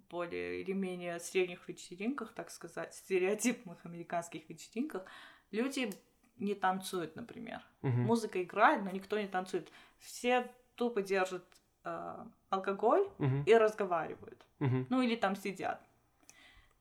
более 0.09 0.63
или 0.63 0.73
менее 0.73 1.21
средних 1.21 1.69
вечеринках, 1.69 2.33
так 2.33 2.51
сказать, 2.51 2.95
стереотипных 2.95 3.85
американских 3.85 4.49
вечеринках, 4.49 5.05
люди 5.51 5.91
не 6.39 6.55
танцуют, 6.55 7.15
например. 7.17 7.61
Мгм. 7.83 8.05
Музыка 8.07 8.43
играет, 8.43 8.83
но 8.85 8.91
никто 8.91 9.19
не 9.21 9.29
танцует. 9.29 9.71
Все 9.99 10.51
тупо 10.81 11.03
держат 11.03 11.45
э, 11.85 12.17
алкоголь 12.49 13.07
Мгм. 13.19 13.43
и 13.45 13.55
разговаривают. 13.55 14.41
Мгм. 14.61 14.87
Ну 14.89 15.03
или 15.03 15.15
там 15.15 15.37
сидят. 15.37 15.79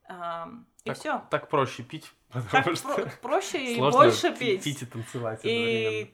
Ам, 0.07 0.65
и 0.85 0.89
Так- 0.89 0.97
все. 0.97 1.21
Так 1.29 1.49
проще 1.49 1.83
пить, 1.83 2.11
Так 2.33 2.49
потому 2.51 2.75
что 2.77 2.95
про- 2.95 3.11
проще 3.21 3.75
и 3.75 3.79
больше 3.79 4.31
пи- 4.31 4.39
пить. 4.57 4.63
пить 4.63 4.81
и 4.83 4.85
танцевать 4.85 5.41
И. 5.43 6.13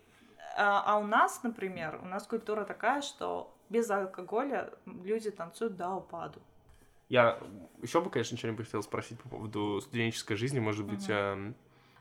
А, 0.58 0.84
а 0.86 0.98
у 0.98 1.06
нас, 1.06 1.44
например, 1.44 2.00
у 2.02 2.06
нас 2.06 2.26
культура 2.28 2.64
такая, 2.66 3.02
что 3.02 3.56
без 3.70 3.90
алкоголя 3.92 4.72
люди 4.86 5.30
танцуют 5.30 5.76
до 5.76 5.90
упаду. 5.92 6.40
Я 7.10 7.38
еще 7.84 8.02
бы, 8.02 8.10
конечно, 8.10 8.36
что-нибудь 8.38 8.66
хотел 8.66 8.82
спросить 8.82 9.20
по 9.22 9.30
поводу 9.30 9.80
студенческой 9.82 10.36
жизни, 10.38 10.60
может 10.60 10.86
быть. 10.86 11.06
Эм, 11.10 11.56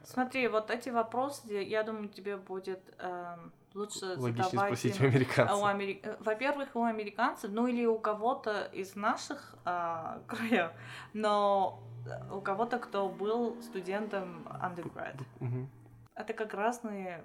Смотри, 0.05 0.49
вот 0.49 0.71
эти 0.71 0.91
вопросы, 0.91 1.55
я 1.63 1.83
думаю, 1.83 2.09
тебе 2.09 2.37
будет 2.37 2.81
эм, 2.99 3.53
лучше 3.75 4.15
логичнее 4.17 4.45
задавать 4.45 4.79
спросить 4.79 5.01
у 5.01 5.05
американцев. 5.05 5.59
У 5.59 5.67
амери- 5.67 6.01
э, 6.03 6.17
Во-первых, 6.21 6.77
у 6.77 6.85
американцев, 6.85 7.51
ну 7.51 7.67
или 7.67 7.87
у 7.87 7.99
кого-то 7.99 8.65
из 8.73 8.97
наших 8.97 9.55
а, 9.65 10.23
краев, 10.29 10.73
но 11.13 11.83
у 12.31 12.41
кого-то, 12.41 12.79
кто 12.79 13.09
был 13.09 13.61
студентом 13.63 14.47
undergrad. 14.63 15.21
Мгм. 15.41 15.69
Это 16.15 16.33
как 16.33 16.55
разные 16.55 17.25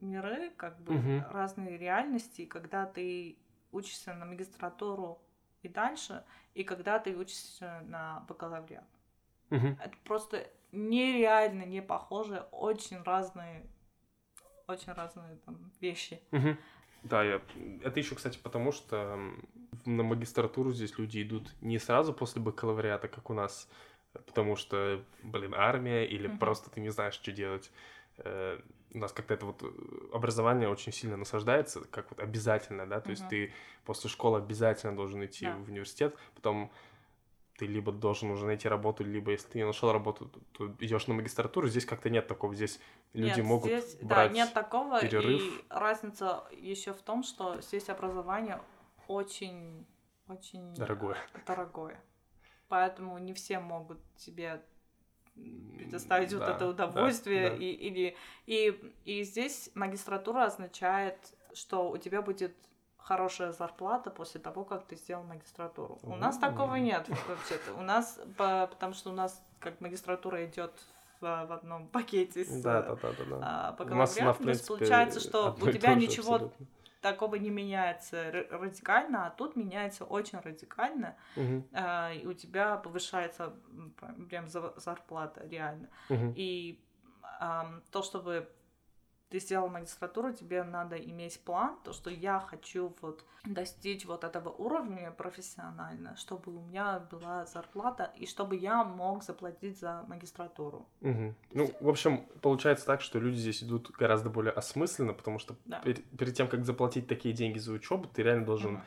миры, 0.00 0.50
как 0.50 0.80
бы 0.80 0.94
Мгм. 0.94 1.24
разные 1.30 1.78
реальности, 1.78 2.44
когда 2.44 2.86
ты 2.86 3.38
учишься 3.72 4.14
на 4.14 4.24
магистратуру 4.24 5.20
и 5.62 5.68
дальше, 5.68 6.24
и 6.54 6.64
когда 6.64 6.98
ты 6.98 7.16
учишься 7.16 7.80
на 7.86 8.20
бакалавриат. 8.28 8.84
Мгм. 9.50 9.78
Это 9.80 9.96
просто 10.04 10.46
нереально 10.72 11.64
не 11.64 11.82
похоже, 11.82 12.46
очень 12.52 13.02
разные, 13.02 13.66
очень 14.66 14.92
разные 14.92 15.36
там 15.44 15.70
вещи. 15.80 16.20
Да, 17.04 17.22
я... 17.22 17.40
это 17.84 18.00
еще, 18.00 18.14
кстати, 18.14 18.38
потому 18.42 18.72
что 18.72 19.18
на 19.84 20.02
магистратуру 20.02 20.72
здесь 20.72 20.98
люди 20.98 21.22
идут 21.22 21.54
не 21.60 21.78
сразу 21.78 22.12
после 22.12 22.42
бакалавриата, 22.42 23.08
как 23.08 23.30
у 23.30 23.34
нас, 23.34 23.68
потому 24.12 24.56
что, 24.56 25.04
блин, 25.22 25.54
армия 25.54 26.04
или 26.06 26.26
Мгм. 26.26 26.38
просто 26.38 26.70
ты 26.70 26.80
не 26.80 26.90
знаешь, 26.90 27.14
что 27.14 27.32
делать. 27.32 27.70
Э, 28.18 28.60
У 28.94 28.98
нас 28.98 29.12
как-то 29.12 29.34
это 29.34 29.44
вот 29.44 29.62
э, 29.62 29.70
образование 30.14 30.68
очень 30.68 30.92
сильно 30.92 31.16
насаждается, 31.16 31.82
как 31.90 32.10
вот 32.10 32.20
обязательно, 32.20 32.86
да, 32.86 33.00
то 33.00 33.10
есть 33.10 33.22
Мгм. 33.22 33.30
ты 33.30 33.52
после 33.84 34.08
школы 34.10 34.38
обязательно 34.38 34.96
должен 34.96 35.24
идти 35.24 35.46
Да. 35.46 35.56
в 35.56 35.68
университет, 35.68 36.16
потом 36.34 36.72
ты 37.58 37.66
либо 37.66 37.90
должен 37.90 38.30
уже 38.30 38.46
найти 38.46 38.68
работу, 38.68 39.02
либо 39.04 39.32
если 39.32 39.48
ты 39.48 39.58
не 39.58 39.66
нашел 39.66 39.90
работу, 39.92 40.30
то, 40.52 40.68
идешь 40.78 41.08
на 41.08 41.14
магистратуру. 41.14 41.68
Здесь 41.68 41.84
как-то 41.84 42.08
нет 42.08 42.28
такого. 42.28 42.54
Здесь 42.54 42.78
люди 43.12 43.40
Нет, 43.40 43.44
могут 43.44 43.70
здесь, 43.70 43.96
брать 44.00 44.30
да, 44.30 44.34
нет 44.34 44.54
такого, 44.54 45.00
перерыв. 45.00 45.42
и 45.42 45.64
разница 45.68 46.44
еще 46.52 46.92
в 46.94 47.02
том, 47.02 47.24
что 47.24 47.60
здесь 47.60 47.88
образование 47.88 48.60
очень, 49.08 49.84
очень 50.28 50.72
Дорогое. 50.74 51.16
дорогое. 51.46 52.00
Поэтому 52.68 53.18
не 53.18 53.32
все 53.34 53.58
могут 53.58 53.98
себе 54.16 54.62
предоставить 55.34 56.32
вот 56.32 56.40
Да, 56.40 56.50
это 56.54 56.60
да, 56.60 56.68
удовольствие. 56.68 57.50
да. 57.50 57.56
И, 57.56 57.64
или, 57.70 58.16
и, 58.46 58.94
и 59.04 59.22
здесь 59.24 59.70
магистратура 59.74 60.44
означает, 60.44 61.18
что 61.54 61.90
у 61.90 61.96
тебя 61.96 62.22
будет 62.22 62.54
хорошая 63.08 63.52
зарплата 63.52 64.10
после 64.10 64.38
того, 64.38 64.64
как 64.64 64.84
ты 64.84 64.94
сделал 64.96 65.24
магистратуру. 65.24 65.98
У 66.02 66.14
нас 66.16 66.36
такого 66.36 66.74
нет 66.74 67.08
вообще-то. 67.08 67.72
У 67.78 67.82
нас, 67.82 68.20
по- 68.36 68.66
потому 68.66 68.92
что 68.92 69.10
у 69.10 69.14
нас 69.14 69.42
как 69.60 69.80
магистратура 69.80 70.44
идет 70.44 70.72
в, 71.20 71.52
одном 71.52 71.88
пакете 71.88 72.44
с 72.44 72.62
Да, 72.62 72.82
да, 72.82 72.94
да, 72.96 73.12
да, 73.12 73.24
да. 73.24 73.74
У 73.74 73.78
бакалавриатом. 73.78 74.44
То 74.44 74.50
есть 74.50 74.68
получается, 74.68 75.20
что 75.20 75.56
у 75.58 75.70
тебя 75.70 75.94
ничего 75.94 76.34
абсолютно. 76.34 76.66
такого 77.00 77.36
не 77.36 77.48
меняется 77.50 78.30
радикально, 78.50 79.26
а 79.26 79.30
тут 79.30 79.56
меняется 79.56 80.04
очень 80.04 80.38
радикально, 80.40 81.16
Мгм, 81.36 81.64
а, 81.72 82.12
и 82.12 82.26
у 82.26 82.34
тебя 82.34 82.76
повышается 82.76 83.54
прям 84.28 84.48
за- 84.48 84.74
зарплата 84.76 85.46
реально. 85.46 85.88
мгм. 86.10 86.34
И 86.36 86.84
ам, 87.40 87.82
то, 87.90 88.02
чтобы 88.02 88.48
ты 89.30 89.40
сделал 89.40 89.68
магистратуру, 89.68 90.32
тебе 90.32 90.62
надо 90.62 90.96
иметь 90.96 91.40
план, 91.40 91.76
то, 91.84 91.92
что 91.92 92.10
я 92.10 92.40
хочу 92.40 92.94
вот 93.02 93.24
достичь 93.44 94.06
вот 94.06 94.24
этого 94.24 94.48
уровня 94.48 95.10
профессионально, 95.10 96.16
чтобы 96.16 96.56
у 96.56 96.60
меня 96.60 97.00
была 97.10 97.44
зарплата, 97.46 98.10
и 98.16 98.26
чтобы 98.26 98.56
я 98.56 98.84
мог 98.84 99.22
заплатить 99.22 99.78
за 99.78 100.04
магистратуру. 100.08 100.86
Мгм. 101.00 101.34
Ну, 101.52 101.70
в 101.80 101.88
общем, 101.88 102.26
получается 102.40 102.86
так, 102.86 103.00
что 103.02 103.18
люди 103.18 103.36
здесь 103.36 103.62
идут 103.62 103.90
гораздо 103.90 104.30
более 104.30 104.52
осмысленно, 104.52 105.12
потому 105.12 105.38
что 105.38 105.56
Да. 105.66 105.80
пер- 105.84 106.02
перед 106.16 106.34
тем, 106.34 106.48
как 106.48 106.64
заплатить 106.64 107.06
такие 107.06 107.34
деньги 107.34 107.58
за 107.58 107.72
учебу, 107.72 108.08
ты 108.08 108.22
реально 108.22 108.46
должен, 108.46 108.80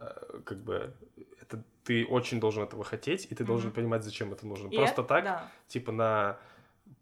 э, 0.00 0.40
как 0.44 0.58
бы, 0.58 0.94
это 1.42 1.62
ты 1.82 2.06
очень 2.06 2.38
должен 2.38 2.62
этого 2.62 2.84
хотеть, 2.84 3.26
и 3.32 3.34
ты 3.34 3.44
должен 3.44 3.68
Мгм. 3.68 3.74
понимать, 3.76 4.04
зачем 4.04 4.32
это 4.32 4.46
нужно. 4.46 4.68
И 4.68 4.76
Просто 4.76 5.00
это- 5.02 5.08
так, 5.08 5.24
да. 5.24 5.48
типа 5.66 5.90
на 5.90 6.38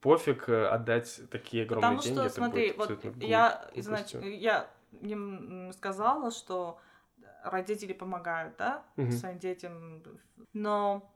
пофиг 0.00 0.48
э, 0.48 0.66
отдать 0.68 1.20
такие 1.30 1.64
огромные 1.64 1.96
Потому 1.98 2.02
деньги. 2.02 2.16
что, 2.16 2.26
это 2.26 2.34
смотри, 2.34 2.72
будет 2.72 3.04
вот 3.04 3.22
я, 3.22 3.68
глупостью. 3.74 3.80
изнач... 3.80 4.14
я 4.40 4.70
им 5.02 5.72
сказала, 5.72 6.30
что 6.30 6.78
родители 7.44 7.92
помогают, 7.92 8.56
да, 8.56 8.82
Мгм. 8.96 9.12
своим 9.12 9.38
детям, 9.38 10.02
но 10.52 11.08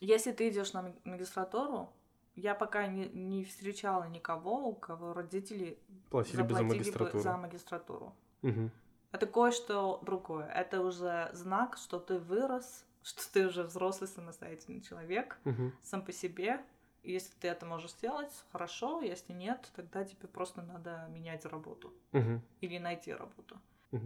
если 0.00 0.32
ты 0.32 0.48
идешь 0.48 0.72
на 0.72 0.82
маг- 0.82 1.00
магистратуру, 1.04 1.92
я 2.36 2.54
пока 2.54 2.86
не, 2.86 3.06
не 3.08 3.44
встречала 3.44 4.04
никого, 4.08 4.66
у 4.68 4.74
кого 4.74 5.12
родители 5.14 5.78
Платили 6.10 6.42
бы 6.42 6.48
за 6.48 6.54
заплатили 6.60 6.78
магистратуру. 6.78 7.12
бы 7.12 7.20
за 7.22 7.36
магистратуру. 7.36 8.16
Мгм. 8.42 8.70
Это 9.12 9.26
кое-что 9.26 10.00
другое. 10.02 10.48
Это 10.48 10.80
уже 10.82 11.30
знак, 11.32 11.76
что 11.76 12.00
ты 12.00 12.18
вырос, 12.18 12.84
что 13.02 13.22
ты 13.32 13.46
уже 13.46 13.62
взрослый 13.62 14.08
самостоятельный 14.08 14.80
человек 14.80 15.38
Мгм. 15.44 15.72
сам 15.82 16.02
по 16.02 16.12
себе. 16.12 16.60
Если 17.04 17.32
ты 17.40 17.48
это 17.48 17.66
можешь 17.66 17.92
сделать, 17.92 18.32
хорошо. 18.52 19.00
Если 19.02 19.32
нет, 19.32 19.70
тогда 19.76 20.04
тебе 20.04 20.26
просто 20.28 20.62
надо 20.62 21.06
менять 21.10 21.44
работу 21.46 21.92
Мгм. 22.12 22.40
или 22.60 22.78
найти 22.78 23.12
работу. 23.12 23.56
Что- 23.90 24.00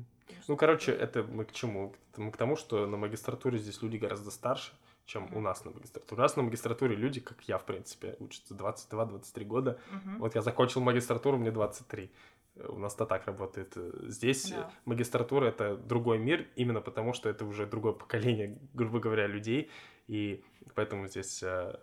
Ну, 0.48 0.56
короче, 0.56 0.92
это 0.92 1.22
мы 1.22 1.44
к 1.46 1.52
чему? 1.52 1.94
Мы 2.16 2.30
к 2.30 2.36
тому, 2.36 2.56
что 2.56 2.86
на 2.86 2.96
магистратуре 2.98 3.58
здесь 3.58 3.80
люди 3.82 3.96
гораздо 3.96 4.30
старше, 4.30 4.72
чем 5.06 5.24
у 5.24 5.26
Мгм. 5.28 5.42
нас 5.44 5.64
на 5.64 5.70
магистратуре. 5.70 6.18
У 6.18 6.22
нас 6.22 6.36
на 6.36 6.42
магистратуре 6.42 6.94
люди, 6.96 7.20
как 7.20 7.42
я, 7.48 7.56
в 7.56 7.64
принципе, 7.64 8.16
учатся 8.18 8.54
22-23 8.54 9.44
года. 9.46 9.78
Мгм. 9.90 10.18
Вот 10.18 10.34
я 10.34 10.42
закончил 10.42 10.82
магистратуру, 10.82 11.38
мне 11.38 11.50
23. 11.50 12.10
Э, 12.56 12.66
У 12.68 12.78
нас-то 12.78 13.06
так 13.06 13.26
работает. 13.26 13.76
Э, 13.76 13.92
Здесь 14.08 14.50
Да. 14.50 14.70
магистратура— 14.84 15.46
это 15.48 15.76
другой 15.76 16.18
мир, 16.18 16.46
именно 16.56 16.80
потому 16.82 17.12
что 17.14 17.28
это 17.30 17.44
уже 17.46 17.66
другое 17.66 17.92
поколение, 17.92 18.58
грубо 18.74 18.98
говоря, 18.98 19.26
людей. 19.28 19.70
И 20.08 20.42
поэтому 20.74 21.06
здесь 21.08 21.42
э, 21.42 21.78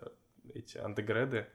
эти 0.54 0.78
андегреды, 0.78 1.46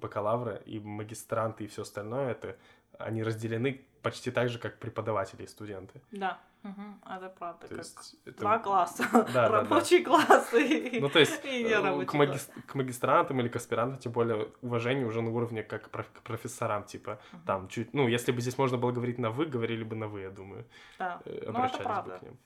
бакалавры 0.00 0.62
и 0.66 0.80
магистранты 0.80 1.64
и 1.64 1.66
все 1.66 1.82
остальное, 1.82 2.30
это 2.32 2.56
они 2.98 3.22
разделены 3.22 3.84
почти 4.02 4.30
так 4.30 4.48
же, 4.48 4.58
как 4.58 4.78
преподаватели 4.78 5.42
и 5.42 5.46
студенты. 5.46 6.00
Да, 6.12 6.38
Мгм. 6.62 7.00
это 7.06 7.28
правда. 7.28 7.60
То 7.66 7.68
как 7.68 7.78
есть 7.78 8.16
это- 8.26 8.40
два 8.40 8.58
класса. 8.58 9.04
Да, 9.12 9.22
да, 9.22 9.32
да. 9.32 9.48
Рабочий 9.48 10.04
класс 10.04 10.52
и, 10.54 10.98
Ну, 11.00 11.08
то 11.08 11.18
есть 11.18 11.44
и 11.44 11.64
э, 11.64 12.04
к, 12.04 12.10
класс. 12.10 12.14
магис- 12.28 12.50
к 12.66 12.74
магистрантам 12.74 13.40
или 13.40 13.48
к 13.48 13.56
аспирантам, 13.56 13.98
тем 13.98 14.12
более, 14.12 14.48
уважение 14.62 15.06
уже 15.06 15.22
на 15.22 15.30
уровне 15.30 15.62
как 15.62 15.90
проф- 15.90 16.10
к 16.12 16.22
профессорам, 16.22 16.84
типа, 16.84 17.18
Мгм. 17.32 17.42
там, 17.46 17.68
чуть, 17.68 17.94
ну, 17.94 18.08
если 18.08 18.32
бы 18.32 18.40
здесь 18.40 18.58
можно 18.58 18.76
было 18.78 18.92
говорить 18.92 19.18
на 19.18 19.30
«вы», 19.30 19.46
говорили 19.46 19.84
бы 19.84 19.96
на 19.96 20.06
«вы», 20.08 20.20
я 20.22 20.30
думаю, 20.30 20.64
Да, 20.98 21.20
э, 21.24 21.42
ну 21.44 21.50
обращались 21.50 21.78
бы 21.78 21.84
правда. 21.84 22.18
к 22.18 22.22
ним. 22.22 22.38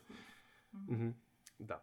Мгм. 0.72 1.14
Да. 1.59 1.81